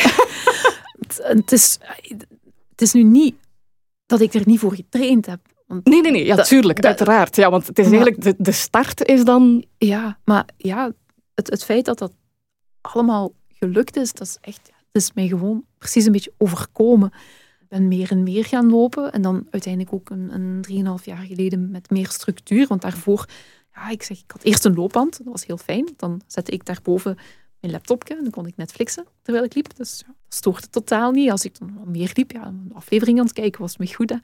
[1.22, 1.78] het, is,
[2.70, 3.34] het is nu niet
[4.06, 5.40] dat ik er niet voor getraind heb.
[5.66, 6.24] Want nee, nee, nee.
[6.24, 6.84] Ja, tuurlijk.
[6.84, 7.36] uiteraard.
[7.36, 8.22] Ja, want het is eigenlijk...
[8.22, 9.64] De, de start is dan...
[9.78, 10.92] Ja, maar ja,
[11.34, 12.12] het, het feit dat dat
[12.80, 14.70] allemaal gelukt is, dat is echt...
[14.92, 17.12] Het is mij gewoon precies een beetje overkomen.
[17.60, 19.12] Ik ben meer en meer gaan lopen.
[19.12, 20.34] En dan uiteindelijk ook een,
[20.70, 22.66] een 3,5 jaar geleden met meer structuur.
[22.66, 23.26] Want daarvoor
[23.74, 25.88] ja, ik zeg, ik had eerst een loopband, dat was heel fijn.
[25.96, 27.18] Dan zette ik daarboven
[27.60, 29.76] mijn laptopje en dan kon ik Netflixen terwijl ik liep.
[29.76, 31.30] Dus ja, dat stoorde totaal niet.
[31.30, 34.10] Als ik dan meer liep, ja, een aflevering aan het kijken was me goed.
[34.10, 34.16] Hè.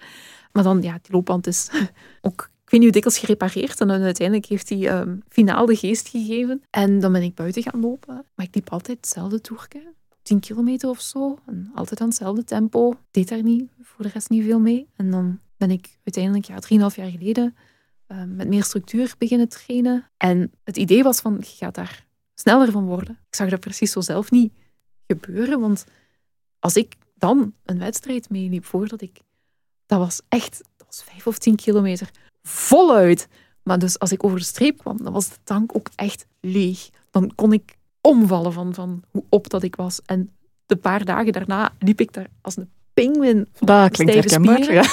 [0.53, 1.69] Maar dan, ja, die loopband is
[2.21, 3.81] ook, ik weet niet hoe dikwijls gerepareerd.
[3.81, 6.63] En dan uiteindelijk heeft hij um, finaal de geest gegeven.
[6.71, 8.25] En dan ben ik buiten gaan lopen.
[8.35, 9.93] Maar ik liep altijd hetzelfde toerke.
[10.23, 11.39] 10 kilometer of zo.
[11.47, 12.95] En altijd aan hetzelfde tempo.
[13.11, 14.89] Deed daar niet, voor de rest niet veel mee.
[14.97, 17.57] En dan ben ik uiteindelijk, ja, 3,5 jaar geleden
[18.09, 20.11] Ehm, met meer structuur beginnen trainen.
[20.17, 23.19] En het idee was van, je gaat daar sneller van worden.
[23.29, 24.53] Ik zag dat precies zo zelf niet
[25.07, 25.85] gebeuren, want
[26.59, 29.21] als ik dan een wedstrijd meeliep voordat ik
[29.87, 32.11] dat was echt dat was vijf of tien kilometer
[32.43, 33.29] voluit.
[33.63, 36.89] Maar dus als ik over de streep kwam, dan was de tank ook echt leeg.
[37.11, 40.01] Dan kon ik omvallen van, van hoe op dat ik was.
[40.07, 40.31] En
[40.67, 43.49] de paar dagen daarna liep ik daar als een pinguïn.
[43.59, 44.73] Dat klinkt herkenbaar.
[44.73, 44.85] Ja.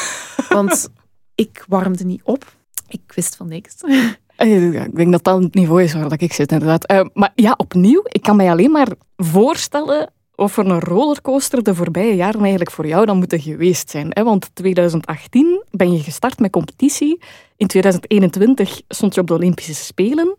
[0.49, 0.89] Want
[1.36, 2.56] ik warmde niet op.
[2.88, 3.76] Ik wist van niks.
[4.38, 6.91] Ik denk dat dat het niveau is waar ik zit, inderdaad.
[6.91, 11.76] Uh, maar ja, opnieuw, ik kan mij alleen maar voorstellen of voor een rollercoaster de
[11.76, 14.08] voorbije jaren eigenlijk voor jou dan moeten geweest zijn.
[14.10, 14.24] Hè?
[14.24, 17.21] Want 2018 ben je gestart met competitie.
[17.58, 20.38] In 2021 stond je op de Olympische Spelen.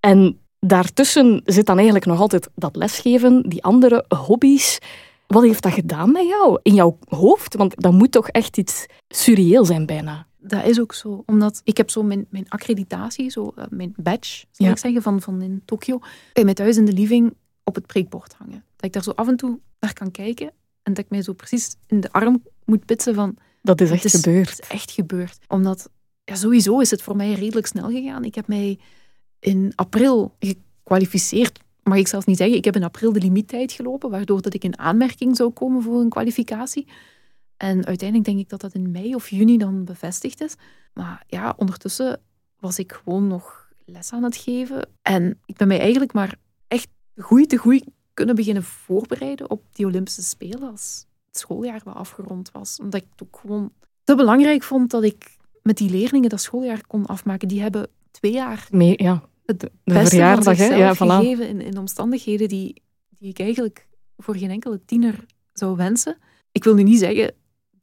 [0.00, 4.78] En daartussen zit dan eigenlijk nog altijd dat lesgeven, die andere hobby's.
[5.26, 7.56] Wat heeft dat gedaan met jou, in jouw hoofd?
[7.56, 10.26] Want dat moet toch echt iets surreëel zijn bijna.
[10.48, 14.46] Dat is ook zo, omdat ik heb zo mijn, mijn accreditatie, zo, uh, mijn badge,
[14.50, 16.00] zou ik zeggen, van, van in Tokio,
[16.32, 18.64] bij mij thuis in de living op het preekbord hangen.
[18.76, 20.50] Dat ik daar zo af en toe naar kan kijken
[20.82, 23.36] en dat ik mij zo precies in de arm moet pitsen van...
[23.62, 24.50] Dat is echt is, gebeurd.
[24.50, 25.38] Het is echt gebeurd.
[25.48, 25.90] Omdat,
[26.24, 28.24] ja, sowieso is het voor mij redelijk snel gegaan.
[28.24, 28.78] Ik heb mij
[29.38, 32.56] in april gekwalificeerd mag ik zelfs niet zeggen.
[32.56, 36.00] Ik heb in april de limiettijd gelopen, waardoor dat ik in aanmerking zou komen voor
[36.00, 36.86] een kwalificatie.
[37.56, 40.54] En uiteindelijk denk ik dat dat in mei of juni dan bevestigd is.
[40.92, 42.20] Maar ja, ondertussen
[42.60, 44.88] was ik gewoon nog les aan het geven.
[45.02, 46.34] En ik ben mij eigenlijk maar
[46.68, 51.94] echt goed te goed kunnen beginnen voorbereiden op die Olympische Spelen als het schooljaar wat
[51.94, 52.80] afgerond was.
[52.80, 53.72] Omdat ik het ook gewoon
[54.04, 57.48] te belangrijk vond dat ik met die leerlingen dat schooljaar kon afmaken.
[57.48, 60.74] Die hebben twee jaar Mee, ja het de verjaardag, hè?
[60.74, 62.82] Ja, gegeven in, in omstandigheden die,
[63.18, 66.16] die ik eigenlijk voor geen enkele tiener zou wensen.
[66.52, 67.34] Ik wil nu niet zeggen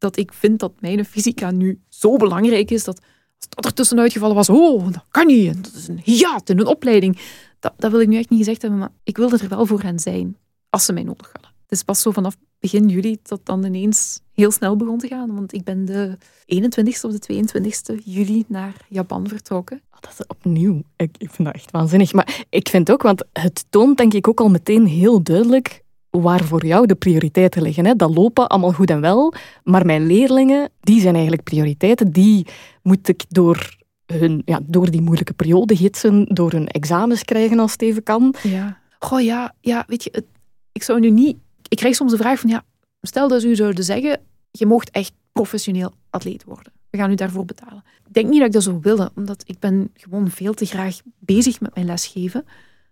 [0.03, 4.11] dat ik vind dat mijn fysica nu zo belangrijk is dat als dat er tussenuit
[4.11, 7.19] gevallen was, oh, dat kan niet, en dat is een hiaat in een opleiding.
[7.59, 9.81] Dat, dat wil ik nu echt niet gezegd hebben, maar ik wilde er wel voor
[9.81, 10.37] hen zijn,
[10.69, 11.51] als ze mij nodig hadden.
[11.61, 15.35] Het is pas zo vanaf begin juli dat dan ineens heel snel begon te gaan.
[15.35, 19.81] Want ik ben de 21ste of de 22ste juli naar Japan vertrokken.
[19.91, 20.81] Oh, dat is opnieuw.
[20.95, 22.13] Ik vind dat echt waanzinnig.
[22.13, 25.83] Maar ik vind ook, want het toont denk ik ook al meteen heel duidelijk
[26.21, 27.85] waar voor jou de prioriteiten liggen.
[27.85, 27.95] Hè?
[27.95, 32.11] Dat lopen allemaal goed en wel, maar mijn leerlingen, die zijn eigenlijk prioriteiten.
[32.11, 32.47] Die
[32.81, 37.71] moet ik door, hun, ja, door die moeilijke periode gidsen, door hun examens krijgen als
[37.71, 38.35] het even kan.
[38.43, 38.79] Ja.
[38.99, 40.23] Goh, ja, ja weet je,
[40.71, 41.37] ik zou nu niet
[41.73, 42.63] ik krijg soms de vraag van, ja,
[43.01, 44.21] stel dat u zouden zeggen,
[44.51, 46.73] je mocht echt professioneel atleet worden.
[46.89, 47.83] We gaan u daarvoor betalen.
[48.05, 50.99] Ik denk niet dat ik dat zou willen, omdat ik ben gewoon veel te graag
[51.19, 52.45] bezig met mijn lesgeven.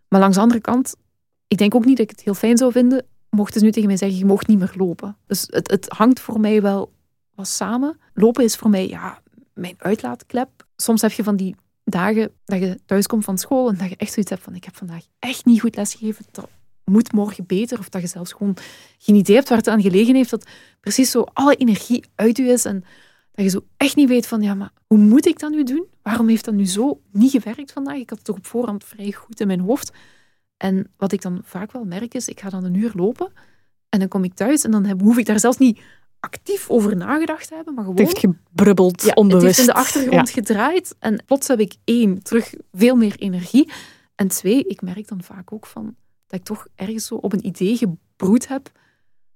[0.08, 0.96] Maar langs de andere kant,
[1.52, 3.88] ik denk ook niet dat ik het heel fijn zou vinden, mochten ze nu tegen
[3.88, 5.18] mij zeggen, je mocht niet meer lopen.
[5.28, 6.92] Dus het, het hangt voor mij wel
[7.36, 8.00] wat samen.
[8.14, 9.22] Lopen is voor mij, ja,
[9.54, 10.50] mijn uitlaatklep.
[10.76, 14.14] Soms heb je van die dagen dat je thuiskomt van school en dat je echt
[14.14, 16.26] zoiets hebt van, ik heb vandaag echt niet goed lesgegeven
[16.86, 17.80] moet morgen beter.
[17.80, 18.58] Of dat je zelfs gewoon
[18.98, 20.30] geen idee hebt waar het aan gelegen heeft.
[20.30, 20.48] Dat
[20.80, 22.66] precies zo alle energie uit je is.
[22.66, 22.84] En
[23.32, 25.86] dat je zo echt niet weet van, ja, maar hoe moet ik dat nu doen?
[26.02, 27.98] Waarom heeft dat nu zo niet gewerkt vandaag?
[27.98, 29.92] Ik had het toch op voorhand vrij goed in mijn hoofd.
[30.62, 33.32] En wat ik dan vaak wel merk is, ik ga dan een uur lopen.
[33.90, 35.80] En dan kom ik thuis en dan hoef ik daar zelfs niet
[36.20, 38.00] actief over nagedacht te hebben, maar gewoon...
[38.00, 39.46] Het heeft gebrubbeld, ja, onbewust.
[39.46, 40.96] Het heeft in de achtergrond gedraaid.
[41.00, 43.72] En plots heb ik één, terug veel meer energie.
[44.16, 45.96] En twee, ik merk dan vaak ook van
[46.28, 48.72] dat ik toch ergens zo op een idee gebroed heb.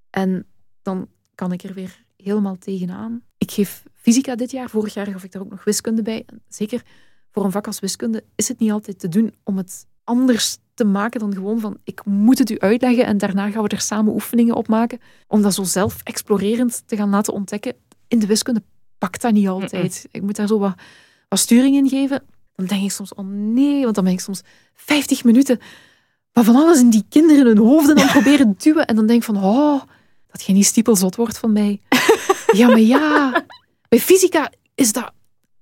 [0.10, 0.46] En
[0.82, 3.22] dan kan ik er weer helemaal tegenaan.
[3.38, 4.70] Ik geef fysica dit jaar.
[4.70, 6.26] Vorig jaar gaf ik daar ook nog wiskunde bij.
[6.48, 6.84] zeker
[7.32, 10.84] voor een vak als wiskunde is het niet altijd te doen om het anders te
[10.86, 14.14] maken dan gewoon van ik moet het u uitleggen en daarna gaan we er samen
[14.14, 15.00] oefeningen op maken.
[15.28, 17.74] Om dat zo zelf explorerend te gaan laten ontdekken.
[18.08, 18.64] In de wiskunde
[18.98, 20.08] pakt dat niet altijd.
[20.12, 20.74] Ik moet daar zo wat,
[21.30, 22.24] wat sturing in geven.
[22.56, 24.42] Dan denk ik soms, oh nee, want dan ben ik soms
[24.74, 25.60] 50 minuten
[26.36, 28.86] maar van alles in die kinderen hun hoofden dan proberen duwen.
[28.86, 29.82] En dan denk ik van, oh,
[30.32, 31.82] dat jij niet stiepelzot wordt van mij.
[32.52, 33.44] Ja, maar ja.
[33.90, 35.12] Bij fysica is dat,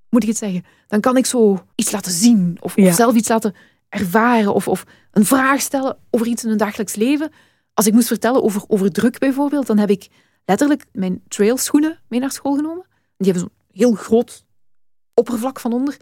[0.09, 2.57] moet ik het zeggen, dan kan ik zo iets laten zien.
[2.59, 3.55] Of, of zelf iets laten
[3.93, 4.53] ervaren.
[4.53, 7.31] Of, of een vraag stellen over iets in hun dagelijks leven.
[7.73, 10.07] Als ik moest vertellen over, over druk bijvoorbeeld, dan heb ik
[10.45, 12.85] letterlijk mijn trailschoenen mee naar school genomen.
[13.17, 14.45] Die hebben zo'n heel groot
[15.13, 15.97] oppervlak van onder.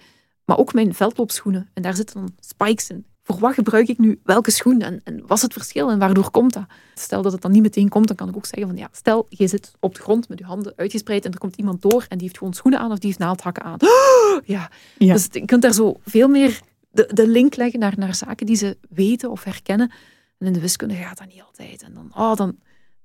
[0.46, 1.70] Maar ook mijn veldloopschoenen.
[1.74, 5.22] En daar zitten dan spikes in voor wat gebruik ik nu welke schoen en, en
[5.28, 6.66] wat is het verschil en waardoor komt dat?
[6.94, 9.26] Stel dat het dan niet meteen komt, dan kan ik ook zeggen van ja, stel
[9.30, 12.18] je zit op de grond met je handen uitgespreid en er komt iemand door en
[12.18, 13.78] die heeft gewoon schoenen aan of die heeft naaldhakken aan.
[14.46, 14.70] ja.
[14.98, 15.14] ja.
[15.14, 16.60] Dus je kunt daar zo veel meer
[16.92, 19.92] de, de link leggen naar, naar zaken die ze weten of herkennen.
[20.38, 21.82] En in de wiskunde gaat dat niet altijd.
[21.84, 22.56] En dan, oh, dan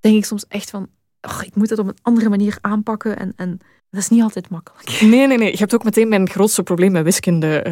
[0.00, 0.88] denk ik soms echt van,
[1.20, 4.48] oh, ik moet het op een andere manier aanpakken en, en dat is niet altijd
[4.48, 5.00] makkelijk.
[5.12, 5.50] Nee, nee, nee.
[5.50, 7.66] Je hebt ook meteen mijn grootste probleem met wiskunde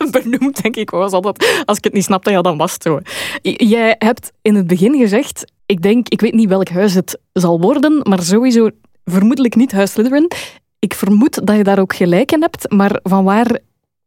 [0.00, 0.90] uh, benoemd, denk ik.
[0.90, 3.00] Was altijd, als ik het niet snapte, ja, dan was het zo.
[3.42, 7.60] Jij hebt in het begin gezegd, ik denk, ik weet niet welk huis het zal
[7.60, 8.70] worden, maar sowieso
[9.04, 10.30] vermoedelijk niet Huis Slytherin.
[10.78, 13.58] Ik vermoed dat je daar ook gelijk in hebt, maar van waar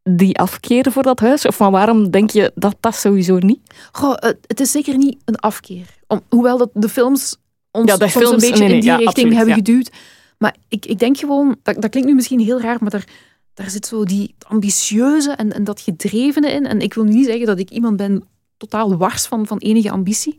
[0.10, 1.46] die afkeer voor dat huis?
[1.46, 3.60] Of van waarom denk je dat dat sowieso niet?
[3.92, 4.14] Goh,
[4.48, 5.86] het is zeker niet een afkeer.
[6.08, 7.36] Om, hoewel dat de films
[7.72, 9.56] ons Ja, de soms films- een beetje nee, nee, in die ja, richting absoluut, hebben
[9.56, 9.62] ja.
[9.64, 9.92] geduwd.
[10.38, 13.08] Maar ik, ik denk gewoon, dat, dat klinkt nu misschien heel raar, maar daar,
[13.54, 16.66] daar zit zo die ambitieuze en, en dat gedrevene in.
[16.66, 18.24] En ik wil nu niet zeggen dat ik iemand ben
[18.58, 20.36] totaal wars van, van enige ambitie.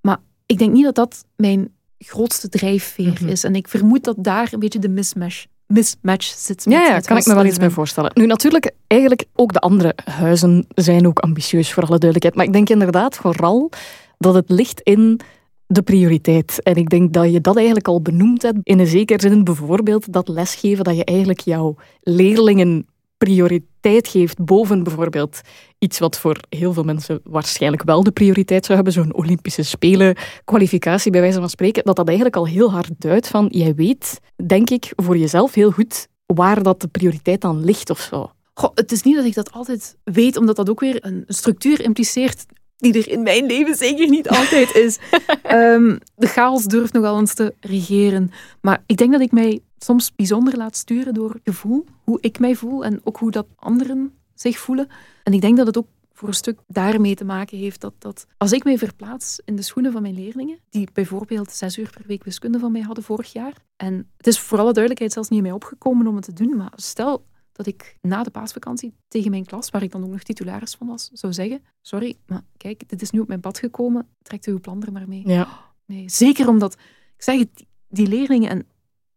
[0.00, 3.28] Maar ik denk niet dat dat mijn grootste drijfveer Mhm.
[3.28, 3.44] is.
[3.44, 6.64] En ik vermoed dat daar een beetje de mismatch, mismatch zit.
[6.64, 8.10] met Ja, ja kan ik me wel iets bij voorstellen.
[8.14, 12.34] Nu, natuurlijk, eigenlijk ook de andere huizen zijn ook ambitieus, voor alle duidelijkheid.
[12.34, 13.70] Maar ik denk inderdaad vooral
[14.18, 15.20] dat het ligt in
[15.66, 16.62] de prioriteit.
[16.62, 18.58] En ik denk dat je dat eigenlijk al benoemd hebt.
[18.62, 22.86] In een zekere zin bijvoorbeeld dat lesgeven, dat je eigenlijk jouw leerlingen
[23.24, 25.40] prioriteit geeft boven bijvoorbeeld
[25.78, 30.16] iets wat voor heel veel mensen waarschijnlijk wel de prioriteit zou hebben, zo'n Olympische Spelen
[30.44, 34.20] kwalificatie bij wijze van spreken, dat dat eigenlijk al heel hard duidt van, jij weet,
[34.46, 38.30] denk ik, voor jezelf heel goed waar dat de prioriteit dan ligt of zo.
[38.54, 41.80] Goh, het is niet dat ik dat altijd weet, omdat dat ook weer een structuur
[41.80, 44.98] impliceert die er in mijn leven zeker niet altijd is.
[45.42, 48.30] Ehm, de chaos durft nogal eens te regeren.
[48.60, 52.54] Maar ik denk dat ik mij soms bijzonder laat sturen door gevoel, hoe ik mij
[52.54, 54.88] voel en ook hoe dat anderen zich voelen.
[55.22, 58.26] En ik denk dat het ook voor een stuk daarmee te maken heeft dat, dat
[58.36, 62.06] als ik mij verplaats in de schoenen van mijn leerlingen, die bijvoorbeeld zes uur per
[62.06, 65.38] week wiskunde van mij hadden vorig jaar, en het is voor alle duidelijkheid zelfs niet
[65.38, 69.30] in mij opgekomen om het te doen, maar stel dat ik na de paasvakantie tegen
[69.30, 72.88] mijn klas, waar ik dan ook nog titularis van was, zou zeggen: Sorry, maar kijk,
[72.88, 75.22] dit is nu op mijn pad gekomen, trekt uw plan er maar mee.
[75.28, 75.48] Ja.
[75.86, 76.72] Nee, zeker omdat,
[77.16, 78.66] ik zeg het, die leerlingen, en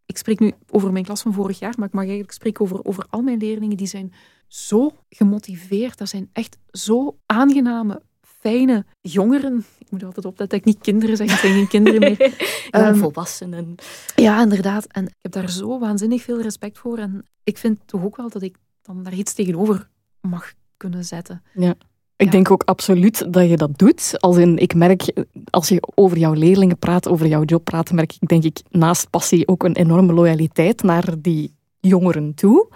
[0.06, 2.86] ik spreek nu over mijn klas van vorig jaar, maar ik mag eigenlijk spreken over,
[2.86, 4.14] over al mijn leerlingen, die zijn
[4.48, 5.98] zo gemotiveerd.
[5.98, 9.66] Dat zijn echt zo aangename, fijne jongeren.
[9.78, 12.34] Ik moet altijd opletten dat ik niet kinderen zeg, het zijn geen kinderen meer.
[12.70, 13.76] Ehm, volwassenen.
[14.16, 14.86] Ja, inderdaad.
[14.86, 16.98] En ik heb daar zo waanzinnig veel respect voor.
[16.98, 19.90] En ik vind toch ook wel dat ik dan daar iets tegenover
[20.22, 21.44] mag kunnen zetten.
[22.16, 22.32] Ik Ja.
[22.32, 24.16] denk ook absoluut dat je dat doet.
[24.20, 25.14] Als in, ik merk,
[25.50, 29.10] als je over jouw leerlingen praat, over jouw job praat, merk ik denk ik naast
[29.10, 32.68] passie ook een enorme loyaliteit naar die jongeren toe.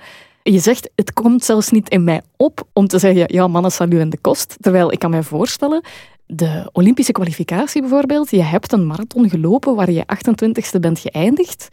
[0.44, 4.00] Je zegt, het komt zelfs niet in mij op om te zeggen, ja, mannen salu
[4.00, 4.56] en de kost.
[4.60, 5.82] Terwijl ik kan mij voorstellen,
[6.26, 11.68] de Olympische kwalificatie bijvoorbeeld, je hebt een marathon gelopen waar je 28ste bent geëindigd,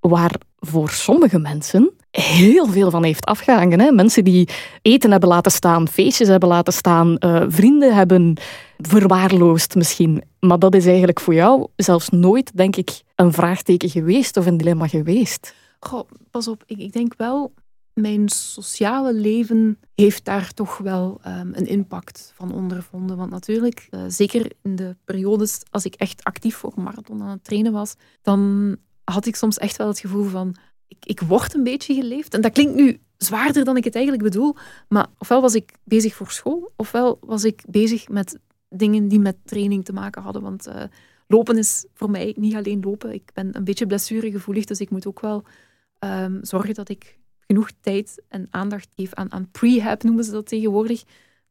[0.00, 0.34] waar
[0.66, 3.80] voor sommige mensen heel veel van heeft afgehangen.
[3.80, 3.90] Hè?
[3.90, 4.48] Mensen die
[4.82, 8.36] eten hebben laten staan, feestjes hebben laten staan, eh, vrienden hebben
[8.78, 10.22] verwaarloosd misschien.
[10.40, 14.56] Maar dat is eigenlijk voor jou zelfs nooit, denk ik, een vraagteken geweest of een
[14.56, 15.54] dilemma geweest.
[15.80, 16.62] Goh, pas op.
[16.66, 17.52] Ik, ik denk wel,
[17.94, 23.16] mijn sociale leven heeft daar toch wel ehm, een impact van ondervonden.
[23.16, 27.44] Want natuurlijk, eh, zeker in de periodes als ik echt actief voor marathon aan het
[27.44, 30.56] trainen was, dan had ik soms echt wel het gevoel van,
[30.88, 32.34] ik, ik word een beetje geleefd.
[32.34, 34.56] En dat klinkt nu zwaarder dan ik het eigenlijk bedoel,
[34.88, 38.38] maar ofwel was ik bezig voor school, ofwel was ik bezig met
[38.68, 40.42] dingen die met training te maken hadden.
[40.42, 40.82] Want eh,
[41.26, 43.12] lopen is voor mij niet alleen lopen.
[43.12, 45.44] Ik ben een beetje blessuregevoelig, dus ik moet ook wel
[45.98, 50.46] ehm, zorgen dat ik genoeg tijd en aandacht geef aan, aan prehab, noemen ze dat
[50.46, 51.02] tegenwoordig.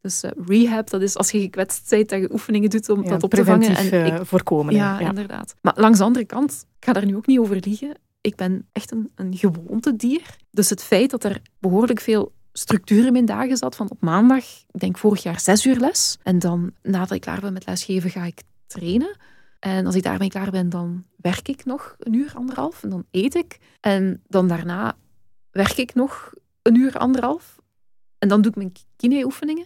[0.04, 3.24] Dus eh, rehab, dat is als je gekwetst bent, dat je oefeningen doet om dat
[3.24, 3.76] op te vangen.
[3.76, 4.74] En ik eh, voorkomen.
[4.74, 4.80] hè.
[4.80, 5.08] ja, ja.
[5.08, 5.56] inderdaad.
[5.62, 7.98] Maar langs de andere kant, ik ga daar nu ook niet over liegen.
[8.22, 10.36] Ik ben echt een, een gewoontedier.
[10.52, 14.46] Dus het feit dat er behoorlijk veel structuur in mijn dagen zat, van op maandag,
[14.72, 16.18] ik denk vorig jaar zes uur les.
[16.24, 19.18] En dan, nadat ik klaar ben met lesgeven, ga ik trainen.
[19.60, 22.84] En als ik daarmee klaar ben, dan werk ik nog een uur, anderhalf.
[22.84, 23.60] En dan eet ik.
[23.80, 24.96] En dan daarna
[25.52, 27.56] werk ik nog een uur, anderhalf.
[28.20, 29.66] En dan doe ik mijn kine-oefeningen.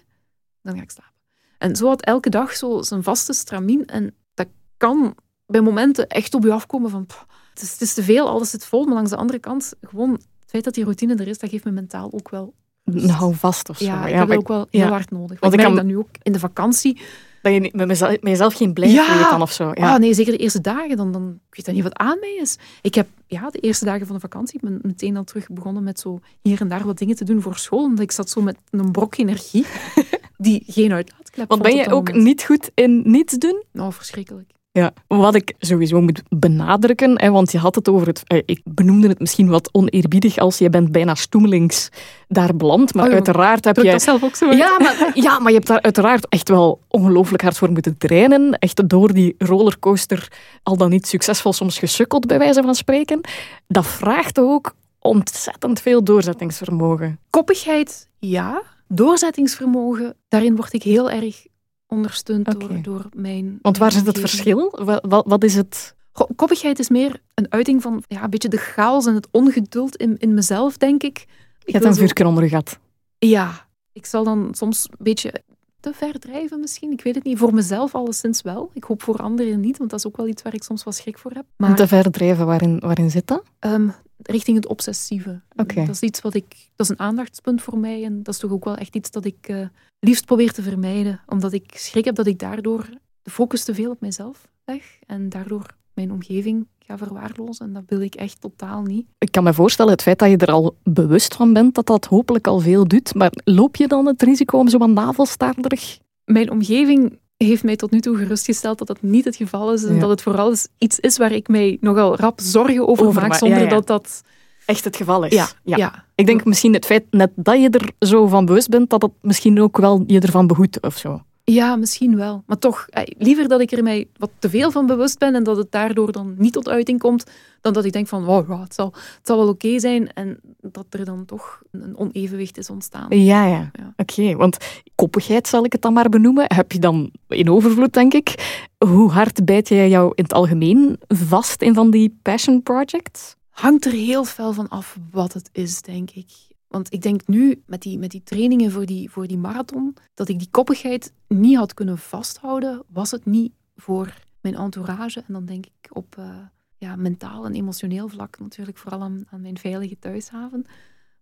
[0.67, 1.12] Dan ga ik slapen.
[1.58, 3.86] En zo had elke dag zo zijn vaste stramien.
[3.86, 7.06] En dat kan bij momenten echt op je afkomen van...
[7.06, 8.86] "Pff, het, is, het is te veel, alles zit vol.
[8.86, 11.63] Maar langs de andere kant, gewoon het feit dat die routine er is, dat geeft
[11.63, 12.53] me mentaal ook wel...
[12.84, 13.84] Nou, vast of zo.
[13.86, 14.88] ja, ik Ja, heb ook wel heel ja.
[14.89, 15.27] hard nodig.
[15.27, 17.01] Want Want ik merk kan- dat nu ook in de vakantie.
[17.41, 19.30] Dat je niet- met mezelf, met jezelf geen blijf Ja.
[19.30, 19.71] dan of zo.
[19.73, 19.93] Ja.
[19.93, 20.97] Ah, nee, zeker de eerste dagen.
[20.97, 22.58] Dan, dan ik weet dat niet wat aan mij is.
[22.82, 25.84] Ik heb ja, de eerste dagen van de vakantie ik ben meteen al terug begonnen
[25.84, 27.84] met zo hier en daar wat dingen te doen voor school.
[27.84, 29.65] Omdat ik zat zo met een brok energie
[30.38, 32.26] die geen uitlaatklep Want ben je ook moment.
[32.26, 33.63] niet goed in niets doen?
[33.71, 34.56] Nou, verschrikkelijk.
[34.71, 38.23] Ja, wat ik sowieso moet benadrukken, hè, want je had het over het...
[38.28, 41.89] eh, Ik benoemde het misschien wat oneerbiedig als je bent bijna stoemelings
[42.28, 43.91] daar beland, maar Oh, uiteraard heb je...
[43.91, 44.52] dat zelf ook zo?
[44.52, 48.54] Ja maar, ja, maar je hebt daar uiteraard echt wel ongelooflijk hard voor moeten trainen.
[48.60, 50.28] Echt door die rollercoaster
[50.63, 53.21] al dan niet succesvol soms gesukkeld, bij wijze van spreken.
[53.67, 57.19] Dat vraagt ook ontzettend veel doorzettingsvermogen.
[57.30, 58.62] Koppigheid, ja.
[58.88, 61.45] Doorzettingsvermogen, daarin word ik heel erg
[61.88, 63.60] ondersteund door, door mijn...
[63.62, 64.78] Want waar zit het verschil?
[64.84, 65.95] Wat, wat, wat is het...
[66.36, 70.17] koppigheid is meer een uiting van ja, een beetje de chaos en het ongeduld in,
[70.17, 71.26] in mezelf, denk ik.
[71.60, 72.80] Je hebt een vuurken onder je gat.
[73.19, 75.43] Ja, ik zal dan soms een beetje
[75.91, 76.91] te ver drijven misschien.
[76.91, 77.38] Ik weet het niet.
[77.38, 78.69] Voor mezelf alleszins wel.
[78.73, 80.93] Ik hoop voor anderen niet, want dat is ook wel iets waar ik soms wel
[80.93, 81.45] schrik voor heb.
[81.58, 83.43] Maar, te ver drijven, waarin, waarin zit dat?
[83.60, 85.41] Um, richting het obsessieve.
[85.56, 85.86] Okay.
[85.86, 86.69] Dat is iets wat ik...
[86.76, 89.26] Dat is een aandachtspunt voor mij en dat is toch ook wel echt iets dat
[89.26, 89.67] ik uh,
[90.00, 91.21] liefst probeer te vermijden.
[91.26, 92.89] Omdat ik schrik heb dat ik daardoor
[93.21, 97.66] de focus te veel op mezelf leg en daardoor mijn omgeving ga verwaarlozen.
[97.66, 99.06] En dat wil ik echt totaal niet.
[99.18, 102.06] Ik kan me voorstellen, het feit dat je er al bewust van bent, dat dat
[102.06, 103.14] hopelijk al veel doet.
[103.14, 105.98] Maar loop je dan het risico om zo wat navelstaarderig...
[106.26, 109.84] Mijn omgeving heeft mij tot nu toe gerustgesteld dat dat niet het geval is.
[109.84, 113.70] En dat het vooral iets is waar ik mij nogal rap zorgen over, maak, zonder
[113.70, 114.24] dat dat...
[114.66, 115.34] Echt het geval is.
[115.34, 116.06] Ja, ja.
[116.16, 119.12] Ik denk misschien het feit net dat je er zo van bewust bent, dat het
[119.22, 121.22] misschien ook wel je ervan behoedt of zo.
[121.52, 122.44] Ja, misschien wel.
[122.46, 125.44] Maar toch, eh, liever dat ik er mij wat te veel van bewust ben en
[125.44, 127.24] dat het daardoor dan niet tot uiting komt,
[127.62, 130.86] dan dat ik denk van, wow, het, zal, het zal wel oké zijn en dat
[130.90, 133.18] er dan toch een onevenwicht is ontstaan.
[133.18, 133.72] Ja, ja.
[133.96, 134.58] Oké, want
[134.96, 138.64] koppigheid zal ik het dan maar benoemen, heb je dan in overvloed, denk ik.
[138.78, 143.36] Hoe hard bijt jij jou in het algemeen vast in van die passion projects?
[143.50, 146.47] Hangt er heel veel van af wat het is, denk ik.
[146.67, 150.30] Want ik denk nu, met die, met die trainingen voor die, voor die marathon, dat
[150.30, 155.23] ik die koppigheid niet had kunnen vasthouden, was het niet voor mijn entourage.
[155.27, 156.38] En dan denk ik op uh,
[156.77, 160.65] ja, mentaal en emotioneel vlak natuurlijk vooral aan, aan mijn veilige thuishaven.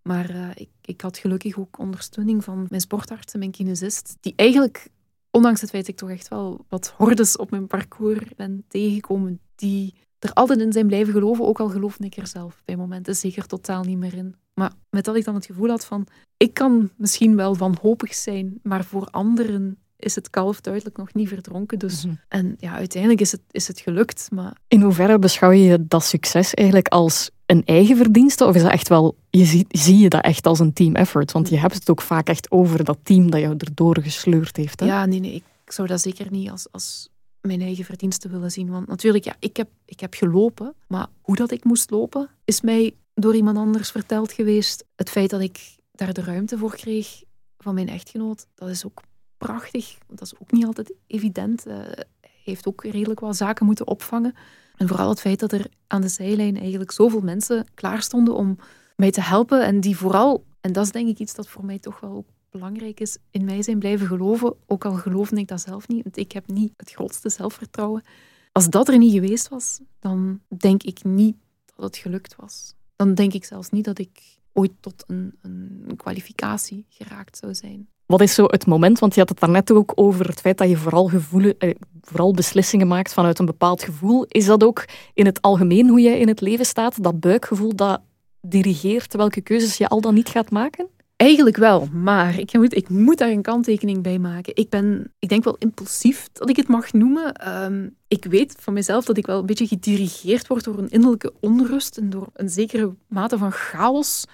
[0.01, 4.33] Maar uh, ik, ik had gelukkig ook ondersteuning van mijn sportarts en mijn kinesist, die
[4.35, 4.89] eigenlijk,
[5.31, 9.39] ondanks het feit dat ik toch echt wel wat hordes op mijn parcours ben tegengekomen,
[9.55, 9.93] die
[10.25, 13.45] er altijd in zijn blijven geloven, ook al geloofde ik er zelf bij momenten zeker
[13.45, 14.35] totaal niet meer in.
[14.53, 16.07] Maar met dat ik dan het gevoel had van,
[16.37, 21.27] ik kan misschien wel wanhopig zijn, maar voor anderen is het kalf duidelijk nog niet
[21.27, 21.79] verdronken.
[21.79, 22.15] Dus, mhm.
[22.27, 24.27] En ja, uiteindelijk is het, is het gelukt.
[24.31, 24.57] Maar...
[24.67, 28.45] In hoeverre beschouw je dat succes eigenlijk als een eigen verdienste?
[28.45, 31.31] Of is dat echt wel, je zie, zie je dat echt als een team effort?
[31.31, 34.79] Want je hebt het ook vaak echt over dat team dat jou erdoor gesleurd heeft.
[34.79, 34.85] Hè?
[34.85, 35.43] Ja, nee, nee.
[35.65, 37.09] Ik zou dat zeker niet als, als
[37.45, 38.69] mijn eigen verdiensten willen zien.
[38.69, 42.61] Want natuurlijk, ja, ik heb, ik heb gelopen, maar hoe dat ik moest lopen, is
[42.61, 44.85] mij door iemand anders verteld geweest.
[44.95, 47.23] Het feit dat ik daar de ruimte voor kreeg
[47.57, 49.01] van mijn echtgenoot, dat is ook
[49.37, 49.97] prachtig.
[50.07, 51.67] Dat is ook niet altijd evident.
[51.67, 51.73] Uh,
[52.21, 54.35] hij heeft ook redelijk wat zaken moeten opvangen.
[54.75, 58.57] En vooral het feit dat er aan de zijlijn eigenlijk zoveel mensen klaar stonden om
[58.95, 59.65] mij te helpen.
[59.65, 62.25] En die vooral, en dat is denk ik iets dat voor mij toch wel
[62.57, 64.55] belangrijk is, in mij zijn blijven geloven.
[64.67, 68.03] Ook al geloofde ik dat zelf niet, want ik heb niet het grootste zelfvertrouwen.
[68.51, 71.35] Als dat er niet geweest was, dan denk ik niet
[71.75, 72.73] dat het gelukt was.
[72.95, 77.87] Dan denk ik zelfs niet dat ik ooit tot een, een kwalificatie geraakt zou zijn.
[78.05, 80.69] Wat is zo het moment, want je had het daarnet ook over het feit dat
[80.69, 84.25] je vooral, gevoelen, eh, vooral beslissingen maakt vanuit een bepaald gevoel.
[84.27, 87.03] Is dat ook in het algemeen hoe jij in het leven staat?
[87.03, 88.01] Dat buikgevoel dat
[88.41, 90.87] dirigeert welke keuzes je al dan niet gaat maken?
[91.15, 94.55] Eigenlijk wel, maar ik moet, ik moet daar een kanttekening bij maken.
[94.55, 97.33] Ik ben, ik denk wel impulsief, dat ik het mag noemen.
[97.33, 101.33] Ehm, ik weet van mezelf dat ik wel een beetje gedirigeerd word door een innerlijke
[101.39, 104.25] onrust en door een zekere mate van chaos.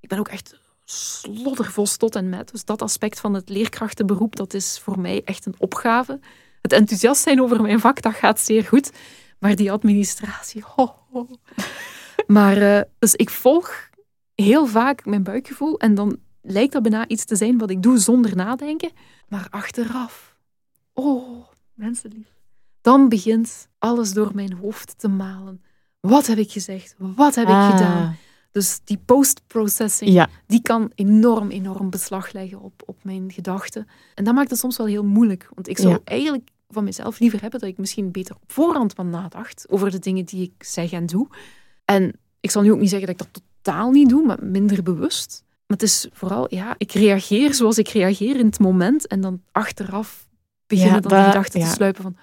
[0.00, 2.50] Ik ben ook echt sloddervol tot en met.
[2.50, 6.20] Dus dat aspect van het leerkrachtenberoep, dat is voor mij echt een opgave.
[6.62, 8.90] Het enthousiast zijn over mijn vak, dat gaat zeer goed.
[9.38, 11.28] Maar die administratie, ho, ho.
[12.26, 13.88] Maar, uh, dus ik volg
[14.40, 17.98] heel vaak mijn buikgevoel en dan lijkt dat bijna iets te zijn wat ik doe
[17.98, 18.90] zonder nadenken.
[19.28, 20.36] Maar achteraf,
[20.92, 22.40] oh, mensenlief,
[22.80, 25.62] dan begint alles door mijn hoofd te malen.
[26.00, 26.94] Wat heb ik gezegd?
[26.98, 27.70] Wat heb ik ah.
[27.70, 28.16] gedaan?
[28.52, 33.86] Dus die post-processing, die kan enorm, enorm beslag leggen op, op mijn gedachten.
[34.14, 35.48] En dat maakt het soms wel heel moeilijk.
[35.54, 39.10] Want ik zou eigenlijk van mezelf liever hebben dat ik misschien beter op voorhand van
[39.10, 41.28] nadacht over de dingen die ik zeg en doe.
[41.84, 44.82] En ik zal nu ook niet zeggen dat ik dat totaal niet doe, maar minder
[44.82, 45.44] bewust.
[45.66, 49.42] Maar het is vooral, ja, ik reageer zoals ik reageer in het moment en dan
[49.52, 50.28] achteraf
[50.66, 52.16] beginnen dan de gedachten te sluipen van...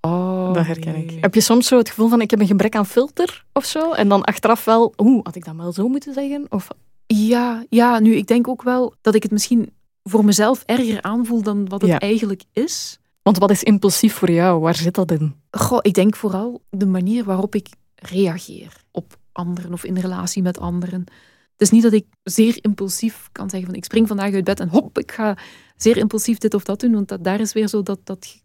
[0.00, 1.18] Oh, dat herken ik.
[1.20, 3.92] Heb je soms zo het gevoel van ik heb een gebrek aan filter of zo?
[3.92, 6.46] En dan achteraf wel, oeh, had ik dat wel zo moeten zeggen?
[6.48, 6.68] Of...
[7.06, 11.42] Ja, ja, nu ik denk ook wel dat ik het misschien voor mezelf erger aanvoel
[11.42, 12.98] dan wat het eigenlijk is.
[13.22, 14.60] Want wat is impulsief voor jou?
[14.60, 15.34] Waar zit dat in?
[15.50, 20.58] Goh, ik denk vooral de manier waarop ik reageer op anderen of in relatie met
[20.58, 21.04] anderen.
[21.52, 24.60] Het is niet dat ik zeer impulsief kan zeggen van ik spring vandaag uit bed
[24.60, 25.36] en hop, ik ga
[25.76, 26.92] zeer impulsief dit of dat doen.
[26.92, 28.44] Want dat, daar is weer zo dat, dat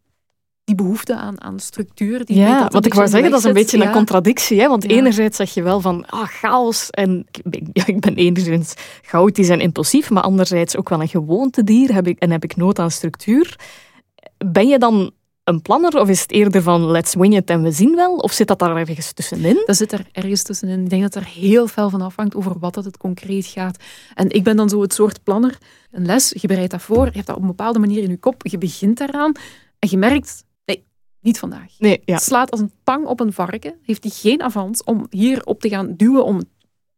[0.64, 2.26] die behoefte aan, aan structuur.
[2.26, 4.62] Die ja, wat ik wou zeggen, dat is een beetje een contradictie.
[4.62, 4.68] Hè?
[4.68, 7.26] Want enerzijds zeg je wel van ah, chaos en
[7.74, 12.20] ja, ik ben enerzijds chaotisch en impulsief, maar anderzijds ook wel een gewoontedier heb ik,
[12.20, 13.60] en heb ik nood aan structuur.
[14.38, 15.12] Ben je dan
[15.52, 18.16] een planner of is het eerder van let's wing it en we zien wel?
[18.16, 19.64] Of zit dat daar ergens tussenin?
[19.66, 20.84] Dat zit er ergens tussenin.
[20.84, 23.84] Ik denk dat er heel veel van afhangt over wat dat het concreet gaat.
[24.14, 25.58] En ik ben dan zo het soort planner.
[25.92, 28.18] Een les, je bereidt dat voor, je hebt dat op een bepaalde manier in je
[28.18, 29.32] kop, je begint daaraan
[29.80, 30.86] en je merkt, nee,
[31.20, 31.72] niet vandaag.
[31.80, 32.14] Nee, ja.
[32.14, 35.70] Het slaat als een tang op een varken, heeft hij geen avans om hierop te
[35.70, 36.42] gaan duwen, om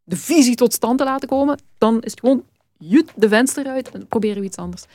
[0.04, 1.62] de visie tot stand te laten komen.
[1.78, 2.44] Dan is het gewoon,
[2.78, 4.86] jut, de venster uit en proberen we iets anders.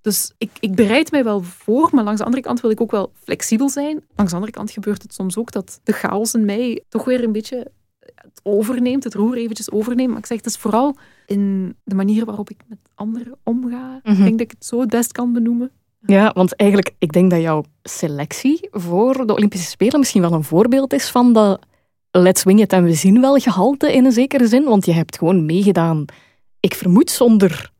[0.00, 2.90] Dus ik, ik bereid mij wel voor, maar langs de andere kant wil ik ook
[2.90, 4.04] wel flexibel zijn.
[4.14, 7.24] Langs de andere kant gebeurt het soms ook dat de chaos in mij toch weer
[7.24, 7.70] een beetje
[8.14, 10.08] het overneemt, het roer eventjes overneemt.
[10.08, 10.96] Maar ik zeg, het is vooral
[11.26, 14.00] in de manier waarop ik met anderen omga.
[14.02, 14.12] Mhm.
[14.12, 15.70] Ik denk dat ik het zo het best kan benoemen.
[16.06, 20.44] Ja, want eigenlijk, ik denk dat jouw selectie voor de Olympische Spelen misschien wel een
[20.44, 21.58] voorbeeld is van de
[22.10, 24.64] let's wing it en we zien wel gehalte in een zekere zin.
[24.64, 26.04] Want je hebt gewoon meegedaan,
[26.60, 27.72] ik vermoed zonder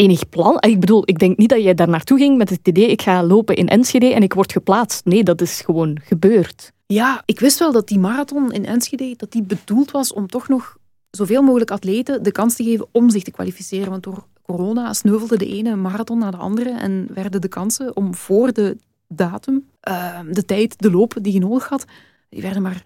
[0.00, 0.56] enig plan.
[0.60, 3.24] Ik bedoel, ik denk niet dat jij daar naartoe ging met het idee, ik ga
[3.24, 5.04] lopen in Enschede en ik word geplaatst.
[5.04, 6.72] Nee, dat is gewoon gebeurd.
[6.86, 10.48] Ja, ik wist wel dat die marathon in Enschede dat die bedoeld was om toch
[10.48, 10.76] nog
[11.10, 13.90] zoveel mogelijk atleten de kans te geven om zich te kwalificeren.
[13.90, 18.14] Want door corona sneuvelde de ene marathon na de andere en werden de kansen om
[18.14, 18.76] voor de
[19.08, 21.84] datum, eh, de tijd, de loop die je nodig had,
[22.28, 22.84] die werden maar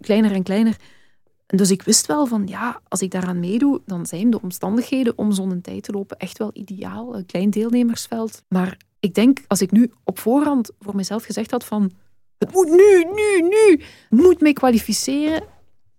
[0.00, 0.76] kleiner en kleiner.
[1.56, 5.32] Dus ik wist wel van, ja, als ik daaraan meedoe, dan zijn de omstandigheden om
[5.32, 7.16] zo'n tijd te lopen echt wel ideaal.
[7.16, 8.42] Een klein deelnemersveld.
[8.48, 11.90] Maar ik denk, als ik nu op voorhand voor mezelf gezegd had van,
[12.38, 13.80] het moet nu, nu, nu,
[14.10, 15.42] moet mij kwalificeren,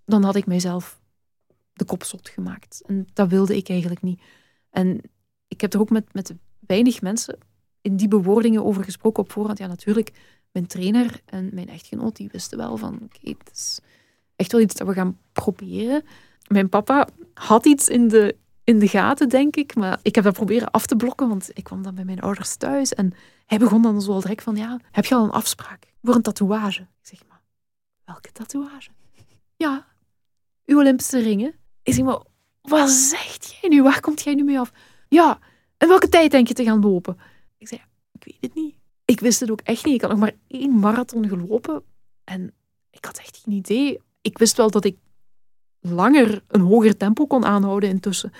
[0.06, 0.99] dan had ik mijzelf
[1.74, 2.82] de kop zot gemaakt.
[2.86, 4.22] En dat wilde ik eigenlijk niet.
[4.70, 5.01] En
[5.47, 7.38] ik heb er ook met, met weinig mensen
[7.82, 9.58] in die bewoordingen over gesproken op voorhand.
[9.58, 10.12] Ja, natuurlijk,
[10.51, 13.80] mijn trainer en mijn echtgenoot, die wisten wel van, oké, het is
[14.36, 16.03] echt wel iets dat we gaan proberen.
[16.47, 20.34] Mijn papa had iets in de, in de gaten, denk ik, maar ik heb dat
[20.34, 23.13] proberen af te blokken, want ik kwam dan bij mijn ouders thuis en
[23.45, 26.21] hij begon dan zo al direct van, ja, heb je al een afspraak voor een
[26.21, 26.81] tatoeage?
[26.81, 27.41] Ik zeg, maar,
[28.05, 28.89] welke tatoeage?
[29.55, 29.86] Ja,
[30.65, 31.53] uw Olympische ringen.
[31.84, 32.21] Ik zeg, maar,
[32.61, 33.84] wat zegt jij nu?
[33.84, 34.71] Waar komt jij nu mee af?
[35.07, 35.39] Ja,
[35.77, 37.17] en welke tijd denk je te gaan lopen?
[37.57, 37.81] Ik zei,
[38.11, 38.75] ik weet het niet.
[39.05, 39.93] Ik wist het ook echt niet.
[39.95, 41.84] Ik had nog maar één marathon gelopen
[42.23, 42.53] en
[42.91, 44.01] ik had echt geen idee.
[44.24, 44.97] Ik wist wel dat ik
[45.80, 48.32] langer een hoger tempo kon aanhouden intussen.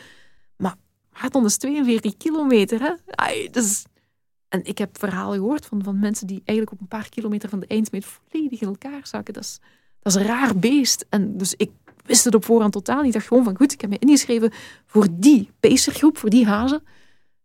[0.56, 0.76] Maar
[1.12, 3.50] marathon is 42 kilometer, hè?
[3.52, 3.86] Dus...
[4.50, 7.60] En ik heb verhalen gehoord van, van mensen die eigenlijk op een paar kilometer van
[7.60, 9.34] de eindsmeet volledig in elkaar zakken.
[9.34, 9.60] Dat is,
[10.00, 11.06] dat is een raar beest.
[11.10, 11.72] En dus ik
[12.06, 13.06] wist het op voorhand totaal niet.
[13.06, 14.52] Ik dacht gewoon van, goed, ik heb me ingeschreven
[14.86, 16.82] voor die pacergroep, voor die hazen.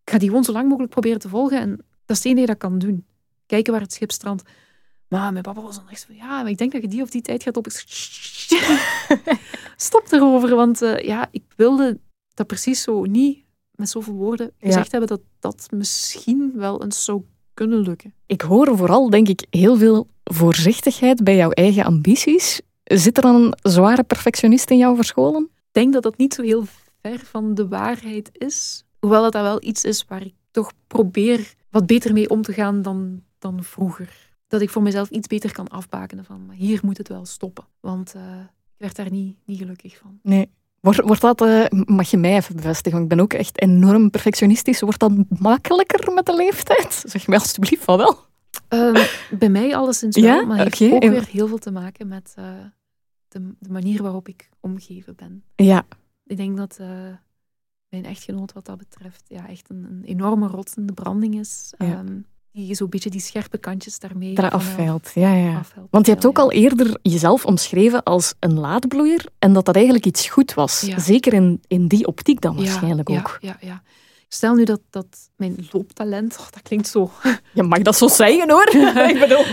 [0.05, 1.61] Ik ga die gewoon zo lang mogelijk proberen te volgen.
[1.61, 1.71] En
[2.07, 3.07] dat is het enige dat ik kan doen.
[3.47, 4.43] Kijken waar het schip strandt.
[5.09, 7.11] Maar mijn papa was dan echt zo, ja, maar ik denk dat je die of
[7.11, 7.67] die tijd gaat op.
[7.67, 9.07] Ik zeg,
[9.77, 11.99] Stop erover, want eh, ja, ik wilde
[12.35, 17.23] dat precies zo niet met zoveel woorden gezegd hebben dat dat misschien wel eens zou
[17.55, 18.15] kunnen lukken.
[18.27, 22.61] Ik hoor vooral, denk ik, heel veel voorzichtigheid bij jouw eigen ambities.
[22.85, 25.43] Zit er dan een zware perfectionist in jou verscholen?
[25.43, 26.65] Ik denk dat dat niet zo heel
[27.03, 28.85] ver van de waarheid is.
[29.01, 32.53] Hoewel dat, dat wel iets is waar ik toch probeer wat beter mee om te
[32.53, 34.28] gaan dan, dan vroeger.
[34.49, 37.65] Dat ik voor mezelf iets beter kan afbakenen van, maar hier moet het wel stoppen.
[37.81, 40.19] Want uh, ik werd daar niet, niet gelukkig van.
[40.23, 40.51] Nee.
[40.81, 44.11] Wordt, wordt dat, uh, mag je mij even bevestigen, want ik ben ook echt enorm
[44.11, 44.81] perfectionistisch.
[44.81, 47.03] Wordt dat makkelijker met de leeftijd?
[47.07, 48.17] Zeg mij alsjeblieft van wel.
[48.69, 49.07] Uh,
[49.39, 50.45] bij mij alleszins wel, ja?
[50.45, 50.95] maar heeft okay.
[50.95, 52.45] ook weer heel veel te maken met uh,
[53.29, 55.45] de, de, manier waarop ik omgeven ben.
[55.57, 55.87] Ja.
[56.25, 56.79] Ik denk dat
[57.89, 61.73] mijn echtgenoot wat dat betreft ja, echt een, een enorme rotsende branding is.
[61.79, 61.99] Ja.
[61.99, 62.27] Um,
[62.67, 65.11] die zo'n beetje die scherpe kantjes daarmee Daar afveilt.
[65.15, 65.59] Ja, ja.
[65.59, 65.89] Afveilt.
[65.91, 70.07] Want je hebt ook al eerder jezelf omschreven als een laadbloeier en dat dat eigenlijk
[70.07, 70.81] iets goed was.
[70.81, 70.99] Ja.
[70.99, 73.39] Zeker in, in die optiek dan waarschijnlijk ja, ook.
[73.41, 73.83] Ja, ja.
[74.29, 77.11] Stel nu dat, dat mijn looptalent, oh, dat klinkt zo.
[77.55, 78.69] Je mag dat zo zeggen hoor.
[79.11, 79.45] Ik bedoel.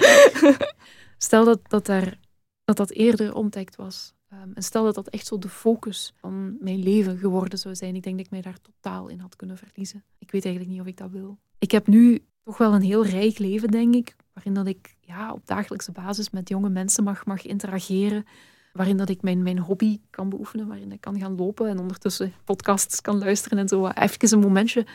[1.18, 2.20] Stel dat dat, daar,
[2.64, 4.14] dat dat eerder ontdekt was.
[4.34, 7.96] Um, en stel dat dat echt zo de focus van mijn leven geworden zou zijn.
[7.96, 10.04] Ik denk dat ik mij daar totaal in had kunnen verliezen.
[10.20, 11.38] Ik weet eigenlijk niet of ik dat wil.
[11.58, 14.16] Ik heb nu toch wel een heel rijk leven, denk ik.
[14.34, 18.26] Waarin dat ik ja, op dagelijkse basis met jonge mensen mag, mag interageren.
[18.74, 20.68] Waarin dat ik mijn, mijn hobby kan beoefenen.
[20.68, 23.88] Waarin ik kan gaan lopen en ondertussen podcasts kan luisteren en zo.
[23.88, 24.86] Even een momentje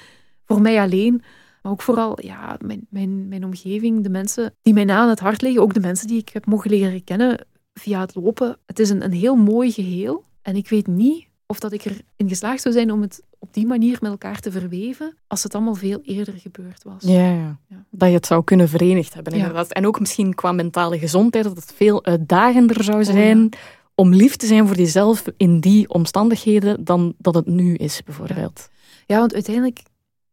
[0.45, 1.23] voor mij alleen.
[1.63, 5.21] Maar ook vooral ja, mijn, mijn, mijn omgeving, de mensen die mij na aan het
[5.21, 5.63] hart liggen.
[5.63, 8.59] Ook de mensen die ik heb mogen leren kennen via het lopen.
[8.67, 10.25] Het is een, een heel mooi geheel.
[10.43, 13.67] En ik weet niet of dat ik erin geslaagd zou zijn om het op die
[13.67, 17.03] manier met elkaar te verweven, als het allemaal veel eerder gebeurd was.
[17.03, 17.59] Ja, ja.
[17.69, 17.85] ja.
[17.91, 19.73] dat je het zou kunnen verenigd hebben inderdaad.
[19.73, 23.59] En ook misschien qua mentale gezondheid, dat het veel uitdagender zou zijn oh, ja.
[23.95, 28.69] om lief te zijn voor jezelf in die omstandigheden dan dat het nu is, bijvoorbeeld.
[29.07, 29.83] Ja, want uiteindelijk,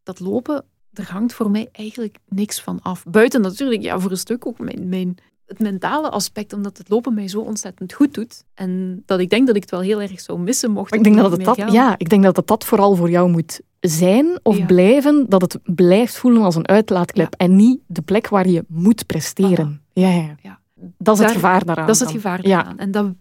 [0.04, 3.04] dat lopen, er hangt voor mij eigenlijk niks van af.
[3.04, 5.18] Buiten natuurlijk, ja, voor een stuk ook mijn, mijn,
[5.48, 8.44] het mentale aspect, omdat het lopen mij zo ontzettend goed doet.
[8.54, 11.16] En dat ik denk dat ik het wel heel erg zou missen mocht ik denk
[11.16, 14.66] dat het dat, ja, ik denk dat het dat vooral voor jou moet zijn of
[14.66, 19.06] blijven, dat het blijft voelen als een uitlaatklep en niet de plek waar je moet
[19.06, 19.82] presteren.
[19.94, 20.60] Ja, ja, ja.
[20.98, 21.88] Dat is het gevaar daaraan.
[21.88, 22.78] Dat is het gevaar daaraan.
[22.78, 23.14] En dat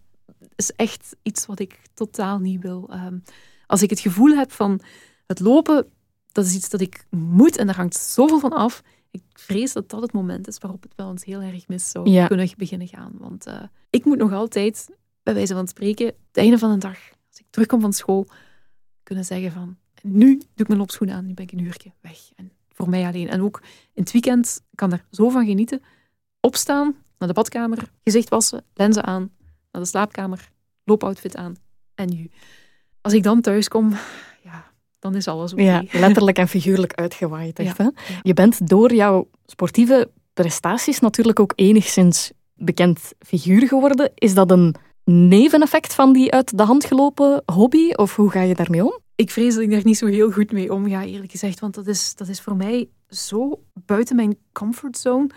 [0.55, 2.91] is echt iets wat ik totaal niet wil.
[2.93, 3.22] Um,
[3.66, 4.81] als ik het gevoel heb van
[5.27, 5.87] het lopen,
[6.33, 8.83] dat is iets dat ik moet en daar hangt zoveel van af.
[9.17, 12.27] Ik vrees dat dat het moment is waarop het wel eens heel erg mis zou
[12.27, 13.12] kunnen beginnen gaan.
[13.19, 14.91] Want uh, ik moet nog altijd,
[15.23, 16.99] bij wijze van spreken, het einde van de dag,
[17.29, 18.27] als ik terugkom van school,
[19.03, 22.19] kunnen zeggen van nu doe ik mijn loopschoenen aan, nu ben ik een uurtje weg.
[22.37, 23.29] En voor mij alleen.
[23.29, 23.62] En ook
[23.93, 25.83] in het weekend kan er zo van genieten.
[26.41, 29.31] Opstaan, naar de badkamer, gezicht wassen, lenzen aan,
[29.73, 30.51] naar de slaapkamer,
[30.85, 31.57] loopoutfit aan
[31.95, 32.31] en nu.
[33.01, 33.93] Als ik dan thuis kom,
[35.07, 35.62] dan is alles oké.
[35.62, 37.59] Ja, letterlijk en figuurlijk uitgewaaid.
[37.59, 37.88] Echt, hè?
[38.22, 44.12] Je bent door jouw sportieve prestaties natuurlijk ook enigszins bekend figuur geworden.
[44.14, 47.92] Is dat een neveneffect van die uit de hand gelopen hobby?
[47.92, 48.98] Of hoe ga je daarmee om?
[49.14, 51.61] Ik vrees dat ik daar niet zo heel goed mee omga, eerlijk gezegd.
[51.61, 55.30] Want dat is, dat is voor mij zo buiten mijn comfortzone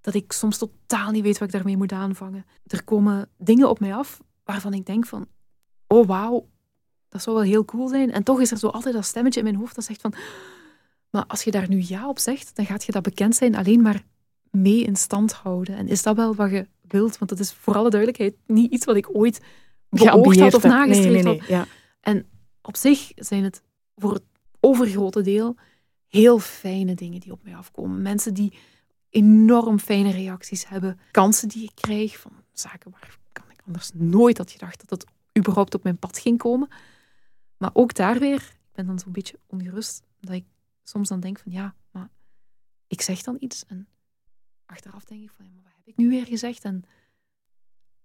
[0.00, 2.44] dat ik soms totaal niet weet wat ik daarmee moet aanvangen.
[2.66, 5.26] Er komen dingen op mij af waarvan ik denk van,
[5.86, 6.48] oh wauw,
[7.16, 8.12] dat zou wel heel cool zijn.
[8.12, 10.14] En toch is er zo altijd dat stemmetje in mijn hoofd dat zegt van,
[11.10, 13.82] maar als je daar nu ja op zegt, dan gaat je dat bekend zijn alleen
[13.82, 14.02] maar
[14.50, 15.76] mee in stand houden.
[15.76, 17.18] En is dat wel wat je wilt?
[17.18, 19.40] Want dat is voor alle duidelijkheid niet iets wat ik ooit
[19.88, 21.66] beoogd had of nagestreefd nee, nee, Ja.
[22.00, 22.26] En
[22.62, 23.62] op zich zijn het
[23.96, 24.22] voor het
[24.60, 25.56] overgrote deel
[26.08, 28.02] heel fijne dingen die op mij afkomen.
[28.02, 28.52] Mensen die
[29.10, 30.98] enorm fijne reacties hebben.
[31.10, 35.12] Kansen die ik krijg van zaken waar kan ik anders nooit had gedacht dat dat
[35.38, 36.68] überhaupt op mijn pad ging komen.
[37.56, 40.44] Maar ook daar weer, ik ben dan zo'n beetje ongerust, dat ik
[40.82, 42.08] soms dan denk van ja, maar
[42.86, 43.88] ik zeg dan iets en
[44.66, 46.84] achteraf denk ik van ja, maar wat heb ik nu weer gezegd en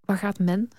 [0.02, 0.70] wat gaat men,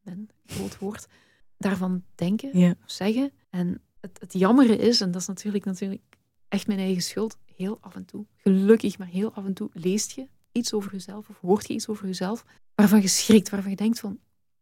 [0.00, 1.08] men, groot woord,
[1.56, 3.32] daarvan denken of zeggen.
[3.50, 6.02] En het, het jammere is, en dat is natuurlijk, natuurlijk
[6.48, 10.10] echt mijn eigen schuld, heel af en toe, gelukkig, maar heel af en toe leest
[10.10, 13.76] je iets over jezelf of hoort je iets over jezelf waarvan je schrikt, waarvan je
[13.76, 14.18] denkt van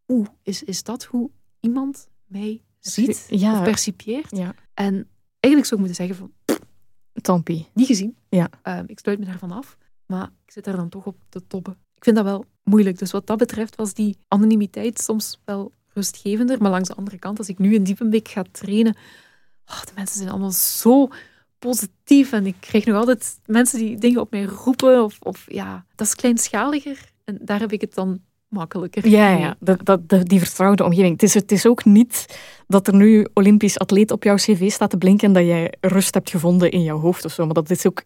[0.08, 3.58] oeh, is, is dat hoe iemand mij ziet ja.
[3.58, 4.36] of percipieert?
[4.36, 4.54] Ja.
[4.74, 5.08] En
[5.40, 6.32] eigenlijk zou ik moeten zeggen van
[7.20, 7.68] Tampie.
[7.74, 8.16] Niet gezien.
[8.28, 8.50] Ja.
[8.62, 9.76] Um, ik sluit me daarvan af,
[10.06, 11.76] maar ik zit daar dan toch op te toppen.
[11.94, 12.98] Ik vind dat wel moeilijk.
[12.98, 16.62] Dus wat dat betreft was die anonimiteit soms wel rustgevender.
[16.62, 18.96] Maar langs de andere kant, als ik nu in Diepenbeek ga trainen,
[19.66, 21.08] oh, de mensen zijn allemaal zo
[21.58, 22.32] positief.
[22.32, 25.04] En ik krijg nog altijd mensen die dingen op mij roepen.
[25.04, 27.12] Of, of ja, dat is kleinschaliger.
[27.24, 29.08] En daar heb ik het dan makkelijker.
[29.08, 29.56] Ja, ja.
[29.60, 31.12] Dat, dat, die vertrouwde omgeving.
[31.12, 34.90] Het is, het is ook niet dat er nu Olympisch atleet op jouw cv staat
[34.90, 37.44] te blinken en dat jij rust hebt gevonden in jouw hoofd of zo.
[37.44, 38.02] Maar dat is ook,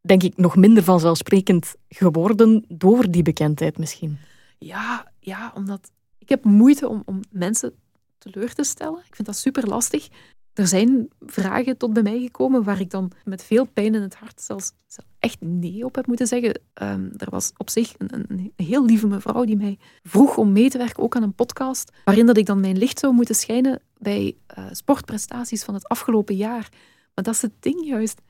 [0.00, 4.18] denk ik, nog minder vanzelfsprekend geworden door die bekendheid misschien.
[4.58, 7.72] Ja, ja omdat ik heb moeite om, om mensen
[8.18, 9.02] teleur te stellen.
[9.06, 10.08] Ik vind dat super lastig
[10.56, 14.14] er zijn vragen tot bij mij gekomen waar ik dan met veel pijn in het
[14.14, 14.72] hart zelfs,
[15.18, 16.60] echt nee op heb moeten zeggen.
[16.82, 20.70] Um, er was op zich een, een, heel lieve mevrouw die mij vroeg om mee
[20.70, 23.80] te werken, ook aan een podcast, waarin dat ik dan mijn licht zou moeten schijnen
[23.98, 26.68] bij uh, sportprestaties van het afgelopen jaar.
[27.14, 28.20] Maar dat is het ding juist.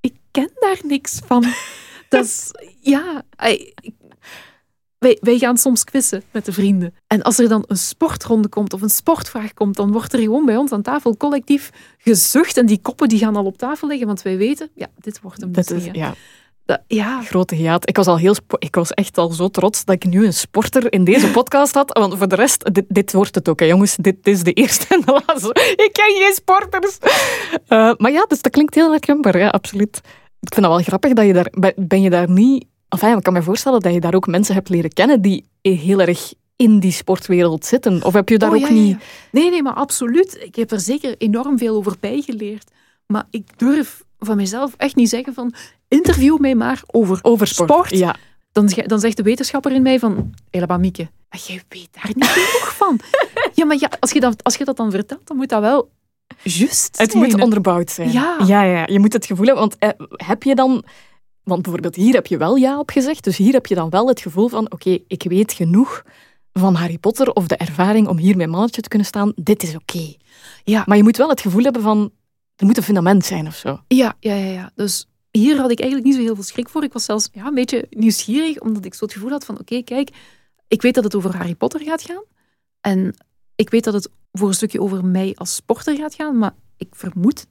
[0.00, 1.44] Ik ken daar niks van.
[2.08, 3.94] Dat is, ja, ik,
[4.98, 6.94] wij, wij gaan soms quizzen met de vrienden.
[7.06, 10.46] En als er dan een sportronde komt of een sportvraag komt, dan wordt er gewoon
[10.46, 12.56] bij ons aan tafel collectief gezucht.
[12.56, 15.40] En die koppen die gaan al op tafel liggen, want wij weten, ja, dit wordt
[15.40, 16.14] hem dat is, ja.
[16.64, 17.22] Dat, ja.
[17.22, 17.88] Grote hiaat.
[17.88, 20.92] Ik was, al heel ik was echt al zo trots dat ik nu een sporter
[20.92, 21.98] in deze podcast had.
[21.98, 23.96] Want voor de rest, dit, dit wordt het ook, hè, jongens.
[23.96, 25.48] Dit, is de eerste en de laatste.
[25.76, 26.98] Ik ken geen sporters.
[27.68, 29.96] Uh, maar ja, dus dat klinkt heel herkenbaar, ja, absoluut.
[30.40, 31.74] Ik vind dat wel grappig dat je daar...
[31.76, 34.68] Ben je daar niet Enfin, ik kan me voorstellen dat je daar ook mensen hebt
[34.68, 38.04] leren kennen die heel erg in die sportwereld zitten.
[38.04, 38.98] Of heb je daar oh, ook niet...
[39.30, 40.38] Nee, nee, maar absoluut.
[40.40, 42.70] Ik heb er zeker enorm veel over bijgeleerd.
[43.06, 45.54] Maar ik durf van mezelf echt niet zeggen van...
[45.88, 47.90] Interview mij maar over, over sport.
[47.90, 48.16] Ja.
[48.52, 50.34] Dan, dan zegt de wetenschapper in mij van...
[50.50, 53.00] Hé, Mieke, maar jij weet daar niet genoeg van.
[53.54, 55.90] Ja, maar ja, als, je dat, als je dat dan vertelt, dan moet dat wel
[56.42, 58.12] juist Het moet onderbouwd zijn.
[58.12, 58.36] Ja.
[58.46, 58.62] ja.
[58.62, 59.68] Ja, Je moet het gevoel hebben.
[59.68, 59.88] Want eh,
[60.26, 60.84] heb je dan
[61.46, 64.08] want bijvoorbeeld hier heb je wel ja op gezegd, dus hier heb je dan wel
[64.08, 66.02] het gevoel van oké, ik weet genoeg
[66.52, 69.74] van Harry Potter of de ervaring om hier mijn mannetje te kunnen staan, dit is
[69.74, 70.14] oké.
[70.64, 70.82] Ja.
[70.86, 72.10] Maar je moet wel het gevoel hebben van,
[72.56, 73.80] er moet een fundament zijn of zo.
[73.88, 74.70] Ja, ja, ja, ja.
[74.74, 76.82] Dus hier had ik eigenlijk niet zo heel veel schrik voor.
[76.82, 79.82] Ik was zelfs ja, een beetje nieuwsgierig, omdat ik zo het gevoel had van oké,
[79.82, 80.10] kijk,
[80.68, 82.22] ik weet dat het over Harry Potter gaat gaan.
[82.80, 83.14] En
[83.54, 86.88] ik weet dat het voor een stukje over mij als sporter gaat gaan, maar ik
[86.90, 87.46] vermoed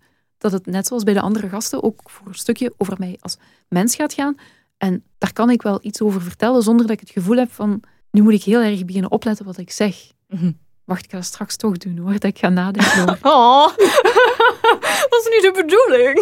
[0.52, 3.38] dat het net zoals bij de andere gasten ook voor een stukje over mij als
[3.68, 4.36] mens gaat gaan.
[4.78, 7.80] En daar kan ik wel iets over vertellen zonder dat ik het gevoel heb van
[8.12, 9.96] nu moet ik heel erg beginnen opletten wat ik zeg.
[10.28, 10.52] Mhm.
[10.86, 13.20] Wacht, ik ga dat straks toch doen hoor, dat ik ga nadenken over.
[13.34, 13.68] Oh,
[15.10, 16.20] dat is niet de bedoeling.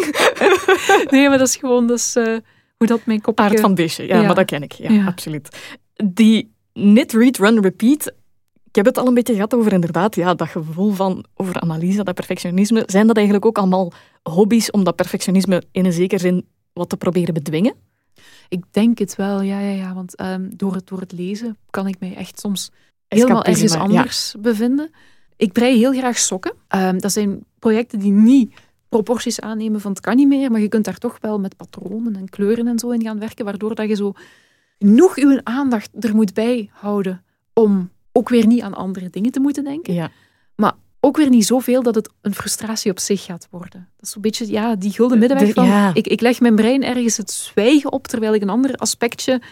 [1.10, 3.40] Nee, maar dat is gewoon dus, hoe dat mijn kop...
[3.40, 4.26] Aard van Beestje, ja, Ja.
[4.26, 4.72] maar dat ken ik.
[4.72, 5.06] Ja, Ja.
[5.06, 5.56] absoluut.
[6.04, 8.12] Die knit, read, run, repeat.
[8.74, 12.02] Ik heb het al een beetje gehad over inderdaad, ja, dat gevoel van over analyse,
[12.02, 12.82] dat perfectionisme.
[12.86, 16.96] Zijn dat eigenlijk ook allemaal hobby's om dat perfectionisme in een zekere zin wat te
[16.96, 17.74] proberen bedwingen?
[18.48, 19.94] Ik denk het wel, ja, ja, ja.
[19.94, 22.70] Want ehm, door, het, door het lezen kan ik mij echt soms
[23.08, 23.78] helemaal ergens ja.
[23.78, 24.90] anders bevinden.
[25.36, 26.52] Ik brei heel graag sokken.
[26.68, 28.54] Ehm, dat zijn projecten die niet
[28.88, 32.16] proporties aannemen van het kan niet meer, maar je kunt daar toch wel met patronen
[32.16, 34.12] en kleuren en zo in gaan werken, waardoor dat je zo
[34.78, 39.40] genoeg je aandacht er moet bij houden om ook weer niet aan andere dingen te
[39.40, 39.94] moeten denken.
[39.94, 40.10] Ja.
[41.06, 43.88] Ook weer niet zoveel dat het een frustratie op zich gaat worden.
[43.96, 45.90] Dat is zo'n beetje ja, die gulden middenweg De- van ja.
[45.94, 49.42] ik, ik leg mijn brein ergens het zwijgen op, terwijl ik een ander aspectje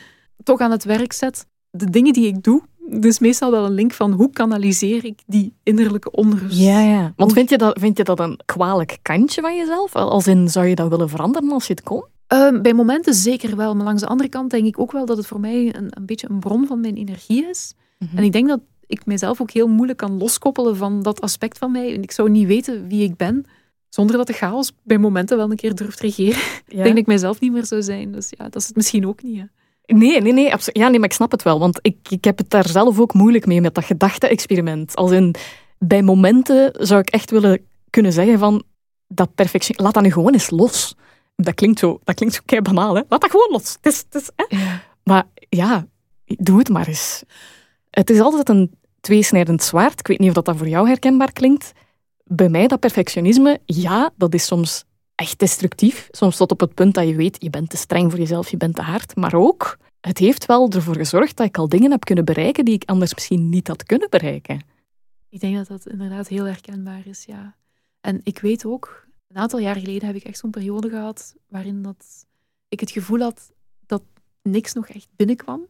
[0.42, 1.46] toch aan het werk zet.
[1.70, 5.54] De dingen die ik doe, dus meestal wel een link van hoe kanaliseer ik die
[5.62, 6.58] innerlijke onrust.
[6.58, 7.12] Ja, ja.
[7.16, 9.94] Want vind je, dat, vind je dat een kwalijk kantje van jezelf?
[9.94, 12.04] Als in, zou je dat willen veranderen als je het kon?
[12.26, 15.16] Ehm, bij momenten zeker wel, maar langs de andere kant denk ik ook wel dat
[15.16, 17.74] het voor mij een, een beetje een bron van mijn energie is.
[18.02, 18.16] Mhm.
[18.16, 21.72] En ik denk dat ik mezelf ook heel moeilijk kan loskoppelen van dat aspect van
[21.72, 21.94] mij.
[21.94, 23.46] En ik zou niet weten wie ik ben
[23.88, 26.40] zonder dat de chaos bij momenten wel een keer durft regeren.
[26.66, 28.12] Ik denk dat ik mijzelf niet meer zou zijn.
[28.12, 29.38] Dus ja, dat is het misschien ook niet.
[29.38, 29.44] Hè.
[29.94, 31.58] Nee, nee, nee, ja, nee, maar ik snap het wel.
[31.58, 34.96] Want ik, ik heb het daar zelf ook moeilijk mee met dat gedachte-experiment.
[34.96, 35.34] Als in,
[35.78, 38.62] bij momenten zou ik echt willen kunnen zeggen van,
[39.06, 40.94] dat perfectie, laat dat nu gewoon eens los.
[41.36, 43.02] Dat klinkt zo, dat klinkt zo kei banaal, hè.
[43.08, 43.76] Laat dat gewoon los.
[43.80, 44.58] Het is, het is, hè.
[45.04, 45.86] Maar ja,
[46.24, 47.22] doe het maar eens.
[47.92, 49.98] Het is altijd een tweesnijdend zwaard.
[49.98, 51.72] Ik weet niet of dat, voor jou herkenbaar klinkt.
[52.24, 54.84] Bij mij, dat perfectionisme, ja, dat is soms
[55.14, 56.08] echt destructief.
[56.10, 58.56] Soms tot op het punt dat je weet, je bent te streng voor jezelf, je
[58.56, 59.16] bent te hard.
[59.16, 62.74] Maar ook, het heeft wel ervoor gezorgd dat ik al dingen heb kunnen bereiken die
[62.74, 64.64] ik anders misschien niet had kunnen bereiken.
[65.28, 67.56] Ik denk dat dat inderdaad heel herkenbaar is, ja.
[68.00, 71.82] En ik weet ook, een aantal jaar geleden heb ik echt zo'n periode gehad waarin
[71.82, 72.26] dat
[72.68, 73.52] ik het gevoel had
[73.86, 74.02] dat
[74.42, 75.66] niks nog echt binnenkwam.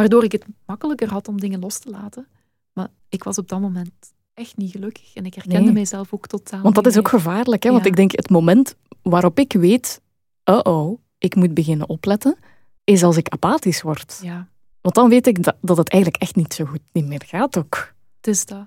[0.00, 2.26] Waardoor ik het makkelijker had om dingen los te laten.
[2.72, 3.90] Maar ik was op dat moment
[4.34, 5.14] echt niet gelukkig.
[5.14, 5.72] En ik herkende Nee.
[5.72, 7.70] mijzelf ook totaal Want dat is ook gevaarlijk, hè?
[7.70, 10.00] want ik denk het moment waarop ik weet,
[10.44, 12.36] oh-oh, ik moet beginnen opletten,
[12.84, 14.18] is als ik apathisch word.
[14.22, 14.48] Ja,
[14.80, 17.58] Want dan weet ik dat, dat het eigenlijk echt niet zo goed niet meer gaat
[17.58, 17.94] ook.
[18.16, 18.66] het is dat.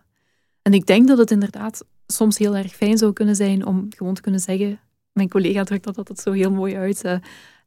[0.62, 4.14] En ik denk dat het inderdaad soms heel erg fijn zou kunnen zijn om gewoon
[4.14, 4.80] te kunnen zeggen...
[5.12, 7.04] Mijn collega drukt dat altijd zo heel mooi uit.
[7.04, 7.18] eh,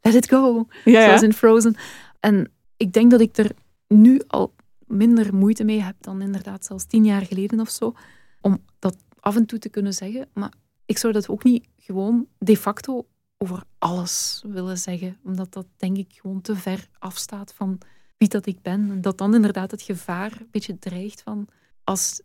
[0.01, 0.67] let it go.
[0.85, 1.77] Ja, zoals in Frozen.
[2.21, 3.51] En ik denk dat ik er
[3.89, 4.55] nu al
[4.87, 7.95] minder moeite mee heb dan inderdaad zelfs tien jaar geleden of zo.
[8.41, 10.29] Om dat af en toe te kunnen zeggen.
[10.33, 10.53] Maar
[10.85, 13.07] ik zou dat ook niet gewoon de facto
[13.39, 15.17] over alles willen zeggen.
[15.25, 17.79] Omdat dat denk ik gewoon te ver afstaat van
[18.17, 18.91] wie dat ik ben.
[18.91, 21.49] En dat dan inderdaad het gevaar een beetje dreigt van
[21.85, 22.21] als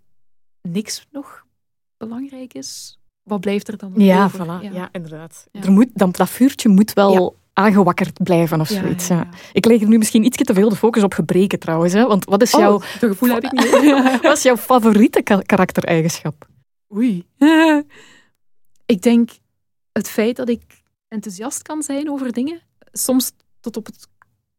[0.62, 1.46] niks nog
[1.98, 4.46] belangrijk is, wat blijft er dan nog Ja, over?
[4.46, 4.74] voilà.
[4.74, 5.48] Ja, inderdaad.
[5.52, 5.62] Ja.
[5.62, 7.36] Er moet, dan, dat vuurtje moet wel.
[7.54, 9.08] Aangewakkerd blijven of zoiets.
[9.08, 9.38] ja, Ja, ja.
[9.54, 11.94] Ik leg er nu misschien iets te veel de focus op gebreken trouwens.
[11.94, 12.08] Hè?
[12.08, 14.22] Want wat is, jouw, Oh, dat gevoel heb ik niet.
[14.22, 16.48] wat is jouw favoriete ka- karaktereigenschap?
[16.96, 17.26] Oei.
[18.86, 19.30] ik denk
[19.92, 20.62] het feit dat ik
[21.08, 24.08] enthousiast kan zijn over dingen, soms tot op het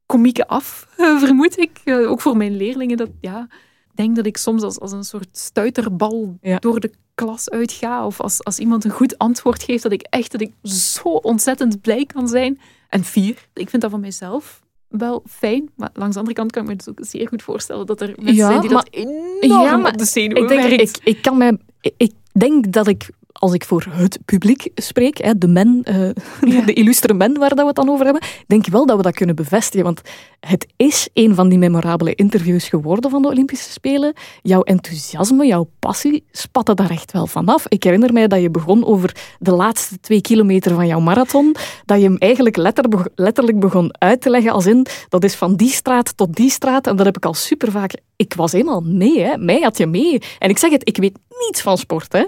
[0.06, 0.86] komieke af,
[1.24, 1.80] vermoed ik.
[1.84, 2.96] Eh, ook voor mijn leerlingen.
[2.96, 3.48] Dat, ja,
[3.94, 6.58] denk dat ik soms als, als een soort stuiterbal Ja.
[6.58, 8.06] door de klas uitga.
[8.06, 11.80] Of als, als iemand een goed antwoord geeft, dat ik echt dat ik zo ontzettend
[11.80, 12.60] blij kan zijn.
[12.88, 13.48] En fier.
[13.54, 15.70] Ik vind dat van mijzelf wel fijn.
[15.76, 18.08] Maar langs de andere kant kan ik me dus ook zeer goed voorstellen dat er
[18.16, 18.94] mensen Ja, zijn die maar- dat
[19.40, 21.58] enorm Ja, maar op de zenuwen Ik denk, ik, ik, kan mij,
[21.96, 23.10] ik denk dat ik,
[23.42, 27.58] als ik voor het publiek spreek, hè, de men, eh, de illustere men waar dat
[27.58, 29.84] we het dan over hebben, denk ik wel dat we dat kunnen bevestigen.
[29.84, 30.00] Want
[30.40, 34.12] het is een van die memorabele interviews geworden van de Olympische Spelen.
[34.42, 37.64] Jouw enthousiasme, jouw passie spatte daar echt wel vanaf.
[37.68, 41.56] Ik herinner mij dat je begon over de laatste twee kilometer van jouw marathon.
[41.84, 45.56] Dat je hem eigenlijk letter, letterlijk begon uit te leggen als in, dat is van
[45.56, 46.86] die straat tot die straat.
[46.86, 47.94] En dat heb ik al super vaak...
[48.16, 49.36] Ik was helemaal mee, hè.
[49.36, 50.22] Mij had je mee.
[50.38, 52.24] En ik zeg het, ik weet niets van sport, hè.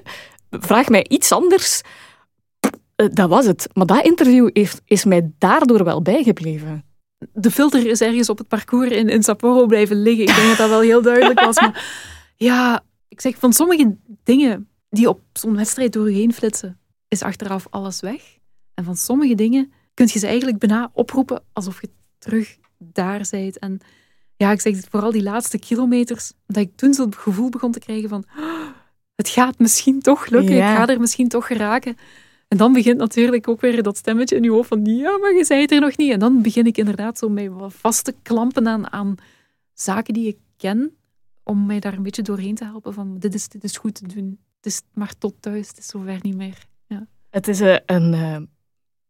[0.61, 1.81] Vraag mij iets anders.
[2.97, 3.69] Eh, Dat was het.
[3.73, 6.85] Maar dat interview heeft, is mij daardoor wel bijgebleven.
[7.33, 10.27] de filter is ergens op het parcours in, in Sapporo blijven liggen.
[10.27, 11.61] Ik denk dat dat wel heel duidelijk was.
[11.61, 11.85] Maar
[12.37, 16.79] ja, ik zeg van sommige dingen die op zo'n wedstrijd door je heen flitsen,
[17.09, 18.23] is achteraf alles weg.
[18.75, 23.59] En van sommige dingen kun je ze eigenlijk bijna oproepen alsof je terug daar bent.
[23.59, 23.79] En
[24.37, 28.09] ja, ik zeg vooral die laatste kilometers, dat ik toen zo'n gevoel begon te krijgen
[28.09, 28.67] van "Oh,
[29.17, 30.71] het gaat misschien toch lukken, Ja.
[30.71, 31.97] ik ga er misschien toch geraken.
[32.49, 35.45] En dan begint natuurlijk ook weer dat stemmetje in je hoofd van ja, maar je
[35.45, 36.13] zei het er nog niet.
[36.13, 39.15] En dan begin ik inderdaad zo mij vast te klampen aan, aan
[39.73, 40.97] zaken die ik ken,
[41.43, 44.07] om mij daar een beetje doorheen te helpen van dit is, dit is goed te
[44.15, 44.39] doen.
[44.57, 46.59] Het is maar tot thuis, het is zover niet meer.
[46.87, 47.07] Ja.
[47.31, 48.37] Het is een, eh, een, eh,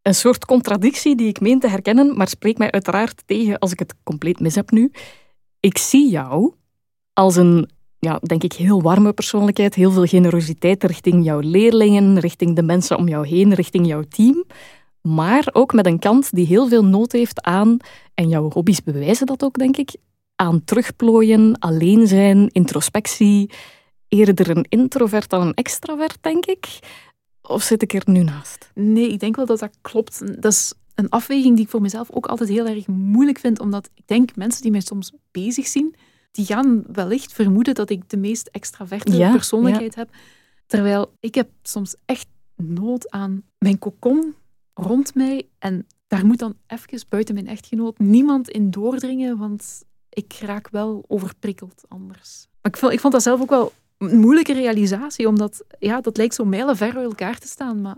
[0.03, 3.79] een soort contradictie die ik meen te herkennen, maar spreek mij uiteraard tegen als ik
[3.79, 4.93] het compleet mis heb nu.
[5.61, 6.55] Ik zie jou
[7.13, 7.71] als een,
[8.05, 12.97] ja, denk ik, heel warme persoonlijkheid, heel veel generositeit richting jouw leerlingen, richting de mensen
[12.97, 14.45] om jou heen, richting jouw team.
[15.01, 17.77] Maar ook met een kant die heel veel nood heeft aan,
[18.15, 19.97] en jouw hobby's bewijzen dat ook, denk ik,
[20.37, 23.51] aan terugplooien, alleen zijn, introspectie.
[24.09, 26.79] Eerder een introvert dan een extravert, denk ik.
[27.43, 28.71] Of zit ik er nu naast?
[28.75, 30.43] Nee, ik denk wel dat dat klopt.
[30.43, 33.91] Dat is een afweging die ik voor mezelf ook altijd heel erg moeilijk vind, omdat
[33.95, 35.95] ik denk mensen die mij soms bezig zien,
[36.35, 40.11] die gaan wellicht vermoeden dat ik de meest extraverte persoonlijkheid heb.
[40.66, 42.26] Terwijl ik heb soms echt
[42.57, 44.35] nood aan mijn kokon
[44.74, 50.39] rond mij en daar moet dan even buiten mijn echtgenoot niemand in doordringen, want ik
[50.41, 52.47] raak wel overprikkeld anders.
[52.62, 56.16] Maar ik vond, ik vond dat zelf ook wel een moeilijke realisatie, omdat ja, dat
[56.16, 57.80] lijkt zo mijlenver uit elkaar te staan.
[57.80, 57.97] Maar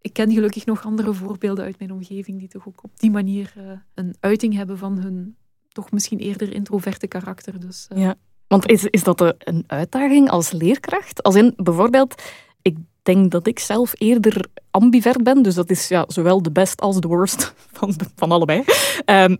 [0.00, 3.54] ik ken gelukkig nog andere voorbeelden uit mijn omgeving die toch ook op die manier
[3.58, 5.36] uh, een uiting hebben van hun
[5.76, 7.60] toch misschien eerder introverte karakter.
[7.60, 8.14] Dus, uh, ja,
[8.46, 11.22] want is, is dat een uitdaging als leerkracht?
[11.22, 12.22] Als in bijvoorbeeld,
[12.62, 16.80] ik denk dat ik zelf eerder ambivert ben, dus dat is ja, zowel de best
[16.80, 18.64] als de worst van, van allebei.
[19.06, 19.36] Um,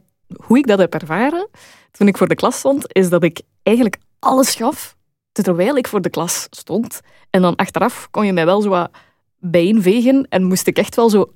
[0.47, 1.49] hoe ik dat heb ervaren
[1.91, 4.97] toen ik voor de klas stond, is dat ik eigenlijk alles gaf
[5.33, 7.01] terwijl ik voor de klas stond.
[7.31, 8.91] En dan achteraf kon je mij wel zo wat
[9.39, 11.33] bijeenvegen en moest ik echt wel zo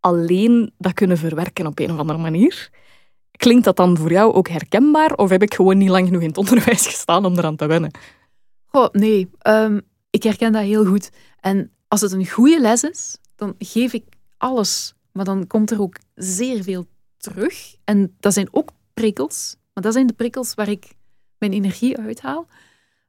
[0.00, 2.70] alleen dat kunnen verwerken op een of andere manier.
[3.36, 6.28] Klinkt dat dan voor jou ook herkenbaar of heb ik gewoon niet lang genoeg in
[6.28, 7.90] het onderwijs gestaan om eraan te wennen?
[8.92, 9.80] Nee, um,
[10.10, 11.10] ik herken dat heel goed.
[11.40, 14.04] En als het een goede les is, dan geef ik
[14.36, 14.94] alles.
[15.12, 17.76] Maar dan komt er ook zeer veel terug.
[17.84, 19.56] En dat zijn ook prikkels.
[19.72, 20.94] Maar dat zijn de prikkels waar ik
[21.38, 22.46] mijn energie uithaal.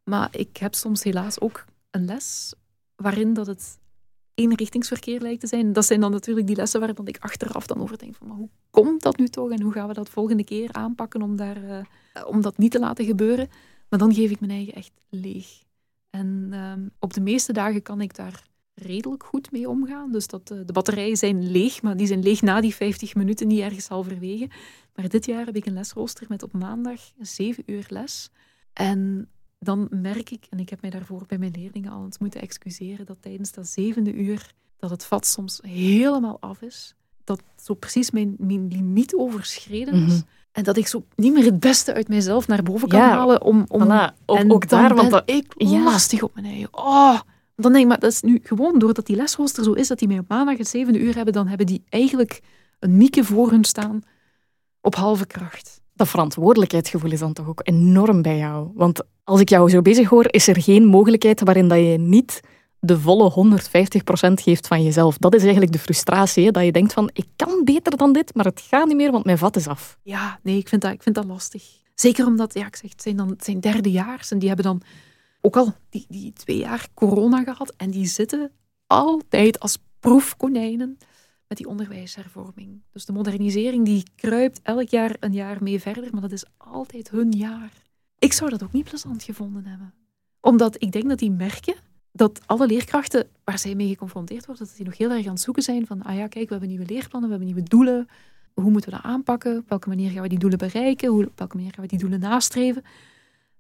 [0.04, 2.54] Maar ik heb soms helaas ook een les
[2.96, 3.80] waarin dat het
[4.38, 5.74] eenrichtingsverkeer lijkt te zijn.
[5.74, 8.38] Dat zijn dan natuurlijk die lessen waar dan ik achteraf dan over denk van, maar
[8.38, 11.64] hoe komt dat nu toch en hoe gaan we dat volgende keer aanpakken om, daar,
[11.64, 11.82] uh,
[12.26, 13.50] om dat niet te laten gebeuren.
[13.90, 15.48] Maar dan geef ik mijn eigen echt leeg.
[16.10, 20.12] En uh, op de meeste dagen kan ik daar redelijk goed mee omgaan.
[20.12, 23.48] Dus dat, uh, de batterijen zijn leeg, maar die zijn leeg na die 50 minuten,
[23.48, 24.50] niet ergens halverwege.
[24.96, 28.30] Maar dit jaar heb ik een lesrooster met op maandag 7 uur les.
[28.74, 29.30] En
[29.60, 33.06] dan merk ik, en ik heb mij daarvoor bij mijn leerlingen al eens moeten excuseren,
[33.06, 36.96] dat tijdens dat zevende uur dat het vat soms helemaal af is.
[37.24, 40.14] Dat zo precies mijn, mijn limiet overschreden is.
[40.14, 40.22] Mhm.
[40.52, 43.42] En dat ik zo niet meer het beste uit mijzelf naar boven kan halen.
[43.42, 44.14] Om, om, voilà.
[44.26, 45.84] ook, en ook daar, want dat, ik ja.
[45.84, 46.70] lastig op mijn eigen.
[46.72, 47.20] Oh,
[47.56, 50.08] dan denk ik, maar dat is nu gewoon doordat die lesrooster zo is, dat die
[50.08, 52.42] mij op maandag het zevende uur hebben, dan hebben die eigenlijk
[52.80, 54.02] een mieke voor hun staan
[54.82, 58.72] op halve kracht dat verantwoordelijkheidsgevoel is dan toch ook enorm bij jou.
[58.74, 62.42] Want als ik jou zo bezig hoor, is er geen mogelijkheid waarin dat je niet
[62.80, 63.58] de volle
[64.32, 65.18] 150% geeft van jezelf.
[65.18, 66.52] Dat is eigenlijk de frustratie, hè?
[66.52, 69.26] dat je denkt van, ik kan beter dan dit, maar het gaat niet meer, want
[69.26, 69.98] mijn vat is af.
[70.04, 71.64] Ja, nee, ik vind dat, ik vind dat lastig.
[71.96, 74.82] Zeker omdat, ja, ik zeg, het zijn dan het zijn derdejaars en die hebben dan
[75.42, 78.52] ook al die, die twee jaar corona gehad en die zitten
[78.88, 80.98] altijd als proefkonijnen
[81.48, 82.82] met die onderwijshervorming.
[82.92, 87.10] Dus de modernisering die kruipt elk jaar een jaar mee verder, maar dat is altijd
[87.10, 87.72] hun jaar.
[88.20, 89.94] Ik zou dat ook niet plezant gevonden hebben.
[90.42, 91.76] Omdat ik denk dat die merken
[92.12, 95.42] dat alle leerkrachten waar zij mee geconfronteerd worden, dat die nog heel erg aan het
[95.42, 98.08] zoeken zijn van, ah ja, kijk, we hebben nieuwe leerplannen, we hebben nieuwe doelen.
[98.54, 99.58] Hoe moeten we dat aanpakken?
[99.58, 101.10] Op welke manier gaan we die doelen bereiken?
[101.10, 102.84] Hoe, op welke manier gaan we die doelen nastreven?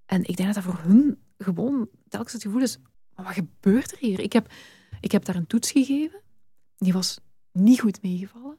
[0.05, 2.77] En ik denk dat dat voor hun gewoon telkens het gevoel is,
[3.15, 4.19] maar wat gebeurt er hier?
[4.19, 4.51] Ik heb,
[5.01, 6.21] ik heb daar een toets gegeven.
[6.77, 7.19] Die was
[7.59, 8.57] niet goed meegevallen.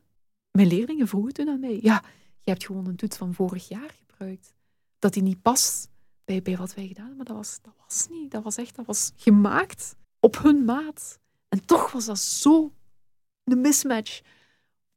[0.51, 2.03] Mijn leerlingen vroegen toen aan mij, ja,
[2.43, 4.55] je hebt gewoon een toets van vorig jaar gebruikt.
[4.99, 5.89] Dat die niet past
[6.25, 7.17] bij, bij wat wij gedaan hebben.
[7.17, 8.31] Maar dat was, dat was niet.
[8.31, 11.19] Dat was echt, dat was gemaakt op hun maat.
[11.49, 12.73] En toch was dat zo
[13.45, 14.21] een mismatch.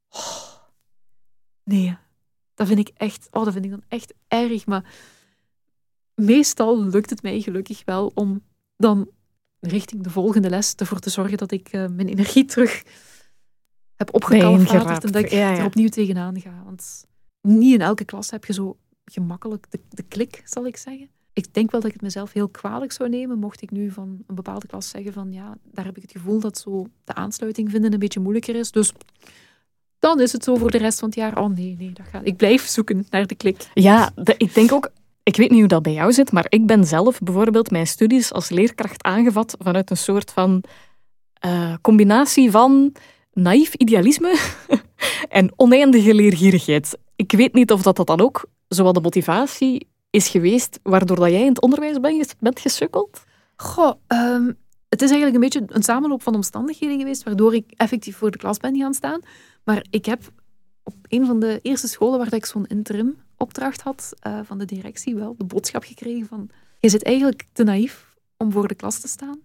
[0.08, 0.52] Oh,
[1.64, 1.96] nee,
[2.54, 4.66] dat vind ik echt, oh, dat vind ik dan echt erg.
[4.66, 4.94] Maar
[6.14, 8.42] meestal lukt het mij gelukkig wel om
[8.76, 9.10] dan
[9.60, 12.82] richting de volgende les ervoor te zorgen dat ik uh, mijn energie terug
[14.06, 16.62] heb opgekalfaterd en dat ik ja, er opnieuw tegenaan ga.
[16.64, 17.06] Want
[17.40, 21.08] niet in elke klas heb je zo gemakkelijk de, de klik, zal ik zeggen.
[21.32, 24.22] Ik denk wel dat ik het mezelf heel kwalijk zou nemen, mocht ik nu van
[24.26, 27.70] een bepaalde klas zeggen van ja, daar heb ik het gevoel dat zo de aansluiting
[27.70, 28.70] vinden een beetje moeilijker is.
[28.70, 28.92] Dus
[29.98, 31.38] dan is het zo voor de rest van het jaar.
[31.38, 32.26] Oh nee, nee, dat gaat.
[32.26, 33.66] Ik blijf zoeken naar de klik.
[33.74, 34.90] Ja, ik denk ook,
[35.22, 38.32] ik weet niet hoe dat bij jou zit, maar ik ben zelf bijvoorbeeld mijn studies
[38.32, 40.64] als leerkracht aangevat vanuit een soort van
[41.44, 42.92] uh, combinatie van
[43.32, 44.38] naïef idealisme
[45.28, 46.98] en oneindige leergierigheid.
[47.16, 51.30] Ik weet niet of dat, dat dan ook zowel de motivatie is geweest waardoor dat
[51.30, 53.24] jij in het onderwijs bent, bent gesukkeld?
[53.56, 54.52] Goh, ehm,
[54.88, 58.38] het is eigenlijk een beetje een samenloop van omstandigheden geweest waardoor ik effectief voor de
[58.38, 59.20] klas ben gaan staan.
[59.64, 60.32] Maar ik heb
[60.82, 64.64] op een van de eerste scholen waar ik zo'n interim opdracht had uh, van de
[64.64, 68.98] directie wel de boodschap gekregen van je zit eigenlijk te naïef om voor de klas
[68.98, 69.40] te staan.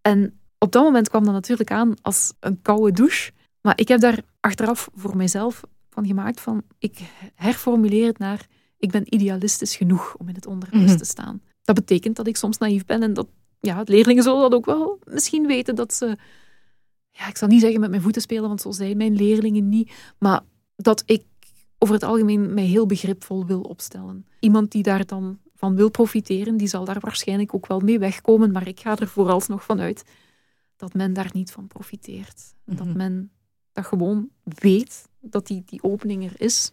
[0.00, 3.32] En op dat moment kwam dat natuurlijk aan als een koude douche.
[3.60, 6.98] Maar ik heb daar achteraf voor mijzelf van gemaakt van ik
[7.34, 8.46] herformuleer het naar
[8.78, 10.96] ik ben idealistisch genoeg om in het onderwijs mhm.
[10.96, 11.42] te staan.
[11.62, 13.28] Dat betekent dat ik soms naïef ben en dat
[13.60, 16.16] ja, leerlingen zullen dat ook wel misschien weten dat ze
[17.10, 19.92] ja, ik zal niet zeggen met mijn voeten spelen, want zo zijn mijn leerlingen niet,
[20.18, 20.40] maar
[20.76, 21.24] dat ik
[21.78, 24.26] over het algemeen mij heel begripvol wil opstellen.
[24.40, 28.52] Iemand die daar dan van wil profiteren, die zal daar waarschijnlijk ook wel mee wegkomen,
[28.52, 30.04] maar ik ga er vooralsnog van uit
[30.76, 32.54] dat men daar niet van profiteert.
[32.64, 32.96] Dat mhm.
[32.96, 33.30] men
[33.72, 36.70] dat gewoon weet dat die, die opening er is.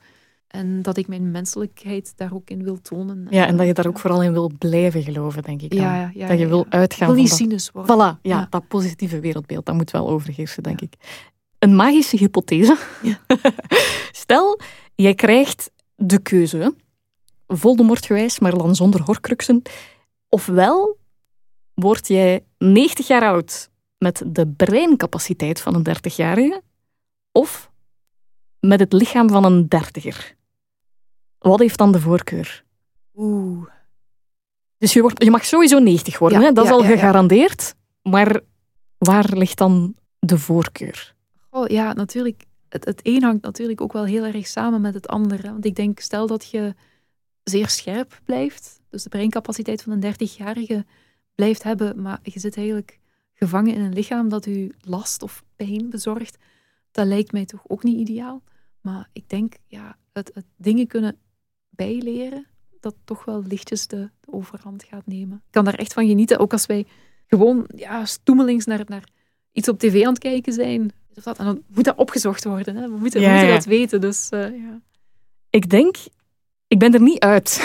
[0.47, 3.28] En dat ik mijn menselijkheid daar ook in wil tonen.
[3.30, 5.74] Ja, en dat je daar ook vooral in wil blijven geloven, denk ik.
[5.74, 7.08] Ja, ja, dat je wil uitgaan.
[7.08, 8.18] Wil niet cynisch worden.
[8.18, 10.93] Voilà, ja, dat positieve wereldbeeld, dat moet wel overheersen, denk ik.
[11.60, 12.78] Een magische hypothese.
[14.12, 14.60] Stel,
[14.95, 16.76] jij krijgt de keuze,
[17.47, 19.62] Voldemort-gewijs, maar dan zonder horcruxen.
[20.30, 20.97] Ofwel
[21.74, 23.70] word jij 90 jaar oud
[24.04, 26.62] met de breincapaciteit van een 30-jarige,
[27.32, 27.72] of
[28.60, 30.36] met het lichaam van een dertiger.
[31.39, 32.64] Wat heeft dan de voorkeur?
[33.16, 33.68] Oeh.
[34.78, 36.51] Dus je, wordt, je mag sowieso 90 worden, hè?
[36.51, 37.76] dat is al gegarandeerd.
[38.01, 38.41] Maar
[38.97, 41.16] waar ligt dan de voorkeur?
[41.49, 42.43] Oh ja, natuurlijk.
[42.70, 45.51] Het, het een hangt natuurlijk ook wel heel erg samen met het andere.
[45.51, 46.76] Want ik denk, stel dat je
[47.43, 50.86] zeer scherp blijft, dus de breincapaciteit van een 30-jarige
[51.36, 52.99] blijft hebben, maar je zit eigenlijk
[53.44, 56.38] gevangen in een lichaam dat u last of pijn bezorgt,
[56.91, 58.41] dat lijkt mij toch ook niet ideaal.
[58.82, 61.18] Maar ik denk, ja, het, het dingen kunnen
[61.70, 62.48] bijleren,
[62.80, 65.38] dat toch wel lichtjes de, de, overhand gaat nemen.
[65.46, 66.86] Ik kan daar echt van genieten, ook als wij
[67.28, 69.08] gewoon ja, stoemelings naar, naar
[69.52, 70.91] iets op tv aan het kijken zijn.
[71.16, 72.76] Of dat, en dan moet dat opgezocht worden.
[72.76, 72.82] Hè?
[72.82, 74.02] We moeten, we moeten dat weten.
[74.02, 74.82] Dus, uh, ja.
[75.50, 75.96] Ik denk,
[76.68, 77.60] ik ben er niet uit.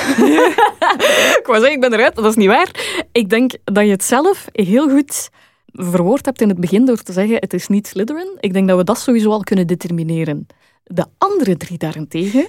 [1.40, 3.02] ik wou zeggen, ik ben eruit, dat is niet waar.
[3.12, 5.30] Ik denk dat je het zelf heel goed
[5.78, 8.36] verwoord hebt in het begin door te zeggen, het is niet Slytherin.
[8.40, 10.46] Ik denk dat we dat sowieso al kunnen determineren.
[10.84, 12.46] De andere drie daarentegen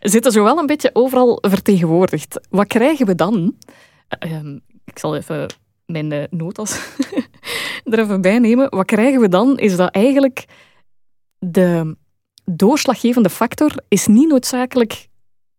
[0.00, 2.40] zitten zo wel een beetje overal vertegenwoordigd.
[2.50, 3.56] Wat krijgen we dan?
[4.24, 4.40] Uh,
[4.84, 5.54] ik zal even
[5.86, 6.80] mijn uh, notas
[7.84, 8.70] er even bij nemen.
[8.70, 9.58] Wat krijgen we dan?
[9.58, 10.44] Is dat eigenlijk
[11.38, 11.96] de
[12.44, 15.08] doorslaggevende factor is niet noodzakelijk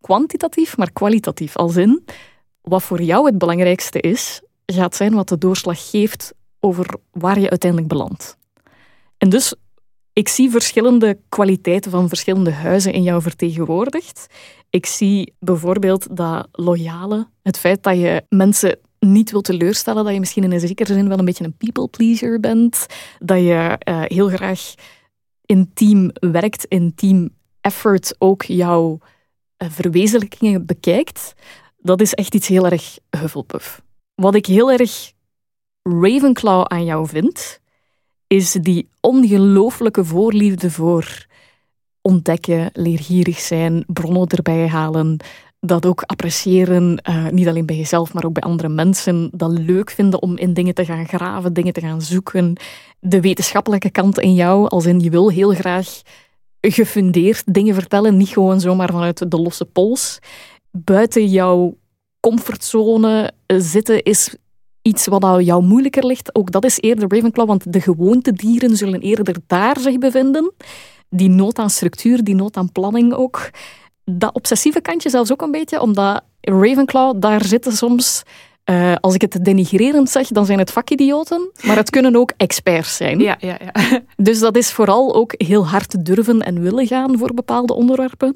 [0.02, 1.56] kwantitatief, maar kwalitatief.
[1.56, 2.06] Als in,
[2.62, 7.50] wat voor jou het belangrijkste is, gaat zijn wat de doorslag geeft over waar je
[7.50, 8.38] uiteindelijk belandt.
[9.18, 9.54] En dus
[10.14, 14.28] ik zie verschillende kwaliteiten van verschillende huizen in jou vertegenwoordigd.
[14.70, 20.20] Ik zie bijvoorbeeld dat loyale, het feit dat je mensen niet wil teleurstellen, dat je
[20.20, 22.86] misschien in een zekere zin wel een beetje een people pleaser bent,
[23.20, 24.74] dat je uh, heel graag
[25.46, 27.30] in team werkt, in team
[27.62, 29.00] effort ook jouw
[29.58, 31.34] uh, verwezenlijkingen bekijkt.
[31.78, 33.82] Dat is echt iets heel erg Hufflepuff.
[34.16, 35.12] Wat ik heel erg
[35.84, 37.60] Ravenclaw aan jou vind,
[38.28, 41.26] is die ongelooflijke voorliefde voor
[42.02, 45.18] ontdekken, leergierig zijn, bronnen erbij halen,
[45.60, 49.90] dat ook appreciëren, uh, niet alleen bij jezelf, maar ook bij andere mensen, dat leuk
[49.90, 52.56] vinden om in dingen te gaan graven, dingen te gaan zoeken.
[53.00, 56.02] De wetenschappelijke kant in jou, als in je wil heel graag
[56.62, 60.20] gefundeerd dingen vertellen, niet gewoon zomaar vanuit de losse pols.
[60.72, 61.78] Buiten jouw
[62.20, 64.36] comfortzone zitten is
[64.82, 69.00] iets wat jou moeilijker ligt, ook dat is eerder Ravenclaw, want de gewoonte dieren zullen
[69.00, 70.54] eerder daar zich bevinden.
[71.10, 73.50] Die nood aan structuur, die nood aan planning ook.
[74.06, 78.24] Dat obsessieve kantje zelfs ook een beetje, omdat Ravenclaw, daar zitten soms...
[78.70, 82.96] Uh, als ik het denigrerend zeg, dan zijn het vakidioten, maar het kunnen ook experts
[82.96, 83.20] zijn.
[83.20, 84.02] Ja, ja, ja.
[84.18, 88.36] Dus dat is vooral ook heel hard durven en willen gaan voor bepaalde onderwerpen.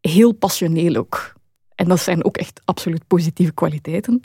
[0.00, 1.32] Heel passioneel ook.
[1.74, 4.22] En dat zijn ook echt absoluut positieve kwaliteiten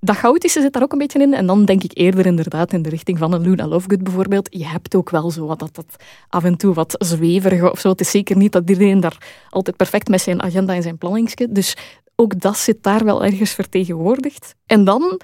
[0.00, 1.34] dat chaotische zit daar ook een beetje in.
[1.34, 4.48] En dan denk ik eerder inderdaad in de richting van een Luna Lovegood bijvoorbeeld.
[4.50, 5.96] Je hebt ook wel zo wat, dat, dat
[6.28, 7.88] af en toe wat zweverige of zo.
[7.88, 11.52] Het is zeker niet dat iedereen daar altijd perfect met zijn agenda en zijn planningske.
[11.52, 11.76] Dus
[12.16, 14.54] ook dat zit daar wel ergens vertegenwoordigd.
[14.66, 15.20] En dan,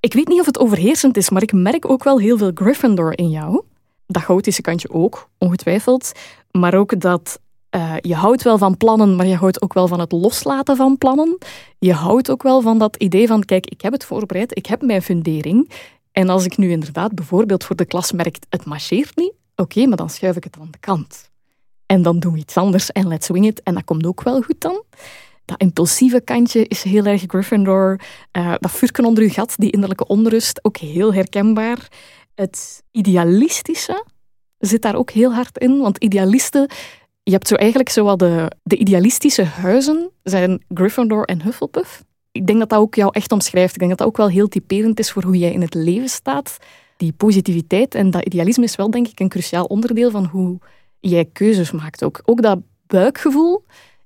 [0.00, 3.18] ik weet niet of het overheersend is, maar ik merk ook wel heel veel Gryffindor
[3.18, 3.62] in jou.
[4.06, 6.12] Dat chaotische kantje ook, ongetwijfeld.
[6.50, 7.40] Maar ook dat
[7.76, 10.98] uh, je houdt wel van plannen, maar je houdt ook wel van het loslaten van
[10.98, 11.38] plannen.
[11.78, 14.82] Je houdt ook wel van dat idee van, kijk, ik heb het voorbereid, ik heb
[14.82, 15.70] mijn fundering.
[16.12, 19.96] En als ik nu inderdaad bijvoorbeeld voor de klas merk, het marcheert niet, oké, maar
[19.96, 21.30] dan schuif ik het aan de kant.
[21.86, 23.62] En dan doen we iets anders en let's swing it.
[23.62, 24.82] En dat komt ook wel goed dan.
[25.44, 28.00] Dat impulsieve kantje is heel erg Gryffindor.
[28.32, 31.88] Uh, dat furken onder uw gat, die innerlijke onrust, ook heel herkenbaar.
[32.34, 34.04] Het idealistische
[34.58, 36.70] zit daar ook heel hard in, want idealisten...
[37.22, 42.04] Je hebt zo eigenlijk zo wat de, de idealistische huizen zijn Gryffindor en Hufflepuff.
[42.32, 43.72] Ik denk dat dat ook jou echt omschrijft.
[43.72, 46.08] Ik denk dat dat ook wel heel typerend is voor hoe jij in het leven
[46.08, 46.56] staat.
[46.96, 50.58] Die positiviteit en dat idealisme is wel, denk ik, een cruciaal onderdeel van hoe
[51.00, 52.20] jij keuzes maakt ook.
[52.24, 53.64] Ook dat buikgevoel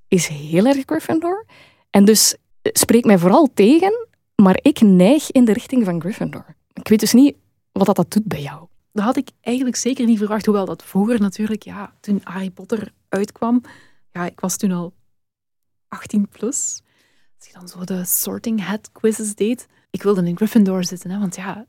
[0.08, 1.44] is heel erg Gryffindor.
[1.90, 6.44] En dus eh, spreek mij vooral tegen, maar ik neig in de richting van Gryffindor.
[6.72, 7.36] Ik weet dus niet
[7.72, 8.66] wat dat, dat doet bij jou.
[8.96, 12.92] Dat had ik eigenlijk zeker niet verwacht, hoewel dat vroeger natuurlijk, ja, toen Harry Potter
[13.08, 13.62] uitkwam,
[14.12, 14.92] ja, ik was toen al
[15.88, 16.80] 18 plus.
[17.38, 21.18] Als je dan zo de sorting hat quizzes deed, ik wilde in Gryffindor zitten, hè,
[21.18, 21.66] want ja,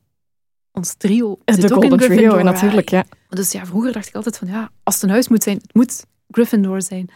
[0.72, 2.30] ons trio zit de ook in Gryffindor.
[2.30, 3.06] Trio, natuurlijk, ja.
[3.30, 5.74] Dus ja, vroeger dacht ik altijd van, ja, als het een huis moet zijn, het
[5.74, 7.10] moet Gryffindor zijn.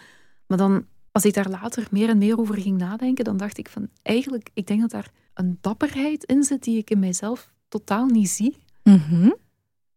[0.48, 3.70] Maar dan, als ik daar later meer en meer over ging nadenken, dan dacht ik
[3.70, 8.06] van, eigenlijk, ik denk dat daar een dapperheid in zit die ik in mijzelf totaal
[8.06, 8.58] niet zie.
[8.84, 9.30] Mhm.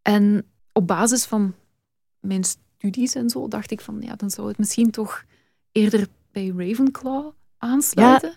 [0.04, 1.54] En op basis van
[2.20, 5.24] mijn studies en zo, dacht ik van, ja, dan zou het misschien toch
[5.72, 8.36] eerder bij Ravenclaw aansluiten.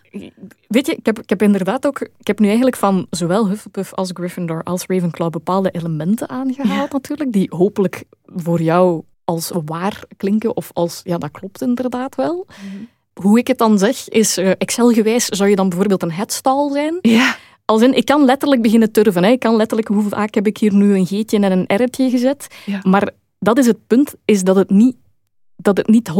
[0.67, 2.01] Weet je, ik heb, ik heb inderdaad ook...
[2.01, 7.31] Ik heb nu eigenlijk van zowel Hufflepuff als Gryffindor als Ravenclaw bepaalde elementen aangehaald natuurlijk,
[7.31, 11.01] die hopelijk voor jou als waar klinken of als...
[11.03, 12.45] Ja, dat klopt inderdaad wel.
[12.47, 12.83] Mhm.
[13.13, 16.97] Hoe ik het dan zeg, is uh, Excel-gewijs zou je dan bijvoorbeeld een headstal zijn.
[17.01, 17.37] Ja.
[17.69, 19.23] Als in, ik kan letterlijk beginnen turven.
[19.23, 19.29] Hè.
[19.29, 22.47] Ik kan letterlijk, hoe vaak heb ik hier nu een geetje en een r'tje gezet.
[22.65, 22.79] Ja.
[22.83, 23.09] Maar
[23.39, 24.95] dat is het punt, is dat het niet,
[25.55, 26.11] dat het niet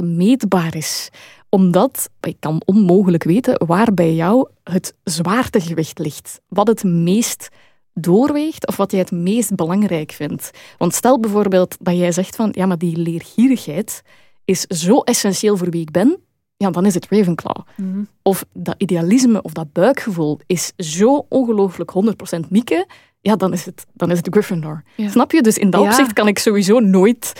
[0.00, 1.08] 100% meetbaar is.
[1.48, 6.40] Omdat, ik kan onmogelijk weten waar bij jou het zwaartegewicht ligt.
[6.48, 7.48] Wat het meest
[7.94, 10.50] doorweegt of wat jij het meest belangrijk vindt.
[10.78, 14.02] Want stel bijvoorbeeld dat jij zegt van, ja, maar die leergierigheid
[14.44, 16.18] is zo essentieel voor wie ik ben,
[16.58, 17.56] ja, dan is het Ravenclaw.
[17.76, 18.02] Mhm.
[18.22, 22.86] Of dat idealisme of dat buikgevoel is zo ongelooflijk 100% Mieke,
[23.20, 24.82] ja, dan is het, dan is het Gryffindor.
[24.96, 25.08] Ja.
[25.08, 25.42] Snap je?
[25.42, 25.86] Dus in dat Ja.
[25.88, 27.32] opzicht kan ik sowieso nooit...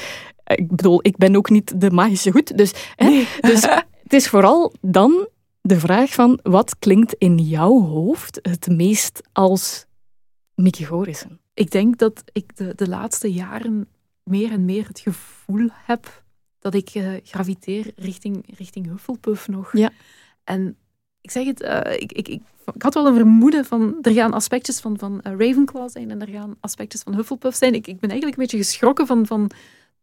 [0.44, 2.72] Ik bedoel, ik ben ook niet de magische goed, dus...
[2.96, 3.62] Hè, dus
[4.02, 5.28] het is vooral dan
[5.60, 9.86] de vraag van, wat klinkt in jouw hoofd het meest als
[10.54, 11.40] Mieke Gorissen?
[11.54, 13.88] Ik denk dat ik de, de laatste jaren
[14.24, 16.22] meer en meer het gevoel heb
[16.58, 19.72] dat ik eh, graviteer richting, richting Hufflepuff nog.
[19.72, 19.90] Ja.
[20.44, 20.76] En
[21.20, 22.42] ik zeg het, eh, ik, ik, ik,
[22.74, 26.20] ik had wel een vermoeden van er gaan aspectjes van, van eh, Ravenclaw zijn en
[26.20, 27.74] er gaan aspectjes van Hufflepuff zijn.
[27.74, 29.50] Ik, ik ben eigenlijk een beetje geschrokken van, van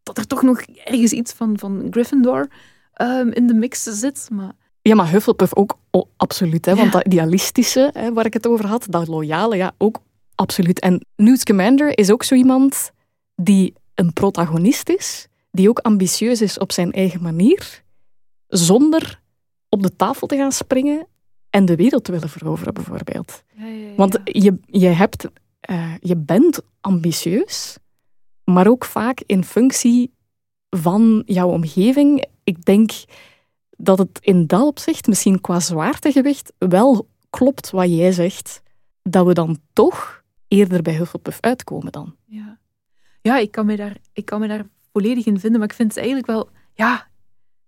[0.03, 2.47] dat er toch nog ergens iets van, van Gryffindor
[2.93, 4.27] ehm, in de mix zit.
[4.31, 4.51] Maar
[4.81, 6.65] Ja, maar Hufflepuff ook oh, absoluut.
[6.65, 9.99] Hè, Want dat idealistische hè, waar ik het over had, dat loyale, ja, ook
[10.35, 10.79] absoluut.
[10.79, 12.91] En Newt Scamander is ook zo iemand
[13.35, 17.83] die een protagonist is, die ook ambitieus is op zijn eigen manier,
[18.47, 19.21] zonder
[19.69, 21.07] op de tafel te gaan springen
[21.49, 23.43] en de wereld te willen veroveren, bijvoorbeeld.
[23.53, 23.95] ja, ja, ja.
[23.95, 25.27] Want je, je, hebt,
[25.59, 27.77] eh, je bent ambitieus,
[28.43, 30.11] maar ook vaak in functie
[30.69, 32.25] van jouw omgeving.
[32.43, 32.91] Ik denk
[33.77, 38.61] dat het in dat opzicht, misschien qua zwaartegewicht, wel klopt wat jij zegt,
[39.01, 42.15] dat we dan toch eerder bij Hufflepuff uitkomen dan.
[42.25, 42.59] Ja,
[43.21, 44.65] ja ik, kan me daar, ik kan me daar
[44.95, 46.49] volledig in vinden, maar ik vind het eigenlijk wel...
[46.73, 46.95] Ja,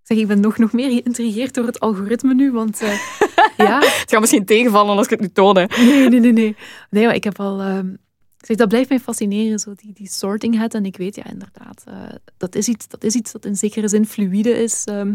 [0.01, 2.81] ik zeg, ik ben nog, nog meer geïntrigeerd door het algoritme nu, want...
[2.81, 2.99] eh,
[3.67, 5.57] ja, Het gaat misschien tegenvallen als ik het nu toon.
[5.57, 5.65] hè.
[5.65, 6.55] nee, nee, nee, nee.
[6.89, 7.61] Nee, maar ik heb al...
[7.61, 7.89] ehm,
[8.37, 10.73] zeg, dat blijft mij fascineren, zo die, die sorting hat.
[10.73, 11.93] En ik weet, ja, inderdaad, eh,
[12.37, 14.83] dat, is iets, dat is iets dat in zekere zin fluïde is.
[14.83, 15.13] Ehm,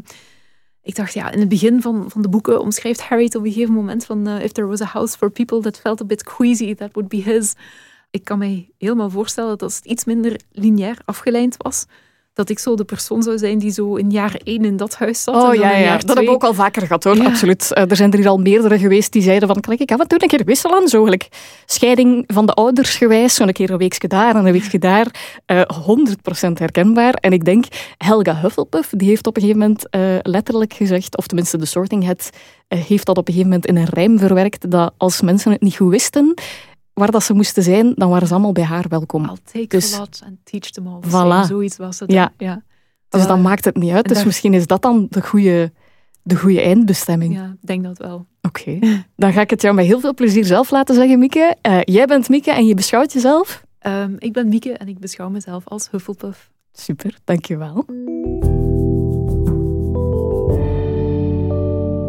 [0.83, 3.75] ik dacht, ja, in het begin van, van de boeken omschrijft Harry op een gegeven
[3.75, 6.75] moment van eh, if there was a house for people that felt a bit queasy,
[6.75, 7.55] that would be his.
[8.13, 11.87] Ik kan mij helemaal voorstellen dat als het iets minder lineair afgeleid was,
[12.35, 15.23] dat ik zo de persoon zou zijn die zo in jaar één in dat huis
[15.23, 15.35] zat.
[15.35, 15.97] en Oh dan ja, in ja.
[15.97, 17.25] dat heb ik ook al vaker gehad hoor, Ja.
[17.25, 17.73] absoluut.
[17.73, 20.09] Eh, er zijn er hier al meerdere geweest die zeiden van, kan ik af en
[20.09, 20.89] toe een keer wisselen?
[20.89, 21.29] Zo gelijk
[21.67, 25.07] scheiding van de ouders gewijs, zo een keer een weekje daar en een weekje daar.
[25.47, 27.15] Eh 100% herkenbaar.
[27.15, 27.65] En ik denk,
[27.99, 32.07] Helga Hufflepuff, die heeft op een gegeven moment eh, letterlijk gezegd, of tenminste de Sorting
[32.07, 32.31] Hat,
[32.69, 35.61] eh, heeft dat op een gegeven moment in een rijm verwerkt, dat als mensen het
[35.63, 36.35] niet goed wisten,
[36.95, 39.25] waar dat ze moesten zijn, dan waren ze allemaal bij haar welkom.
[39.25, 41.01] I'll take Dus- a lot and teach them all.
[41.01, 41.47] Voilà.
[41.47, 42.13] Zoiets was het.
[42.13, 42.33] Ja.
[42.37, 42.63] ja.
[43.09, 44.05] Dus dan maakt het niet uit.
[44.09, 45.73] Dus daar- misschien is dat dan de goede,
[46.23, 47.35] de goede eindbestemming.
[47.35, 48.27] Ja, ik denk dat wel.
[48.43, 48.79] Oké,
[49.17, 51.57] dan ga ik het jou met heel veel plezier zelf laten zeggen, Mieke.
[51.61, 53.65] Eh, jij bent Mieke en je beschouwt jezelf.
[53.79, 56.51] Ehm, ik ben Mieke en ik beschouw mezelf als Hufflepuff.
[56.73, 57.85] Super, dankjewel.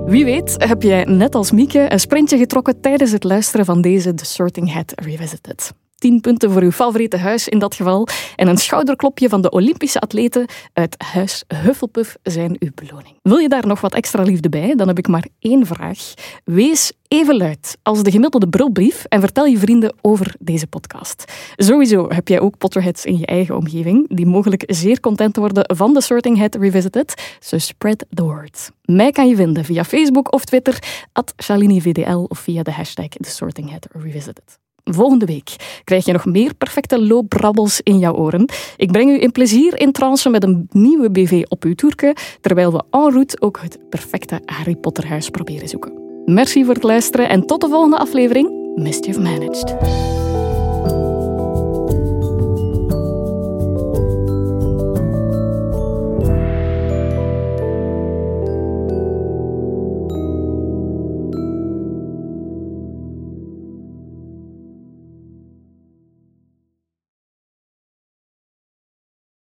[0.06, 4.14] Wie weet heb jij net als Mieke een sprintje getrokken tijdens het luisteren van deze
[4.14, 5.74] The Sorting Hat Revisited.
[6.04, 8.08] 10 punten voor uw favoriete huis in dat geval.
[8.36, 13.16] En een schouderklopje van de Olympische atleten uit Huis Hufflepuff zijn uw beloning.
[13.22, 14.76] Wil je daar nog wat extra liefde bij?
[14.76, 16.14] Dan heb ik maar één vraag.
[16.44, 21.24] Wees even luid als de gemiddelde brulbrief en vertel je vrienden over deze podcast.
[21.56, 25.94] Sowieso heb jij ook Potterheads in je eigen omgeving, die mogelijk zeer content worden van
[25.94, 28.72] de Sorting Hat Revisited, so spread the word.
[28.82, 30.80] Mij kan je vinden via Facebook of Twitter,
[31.12, 34.63] at ShaliniVDL of via de hashtag The Sorting Hat Revisited.
[34.84, 38.50] Volgende week krijg je nog meer perfecte loopbrabbels in jouw oren.
[38.78, 42.72] Ik breng u in plezier in trance met een nieuwe BV op uw toerke, terwijl
[42.72, 46.02] we en route ook het perfecte Harry Potter huis proberen zoeken.
[46.26, 49.76] Merci voor het luisteren en tot de volgende aflevering Mischief Managed.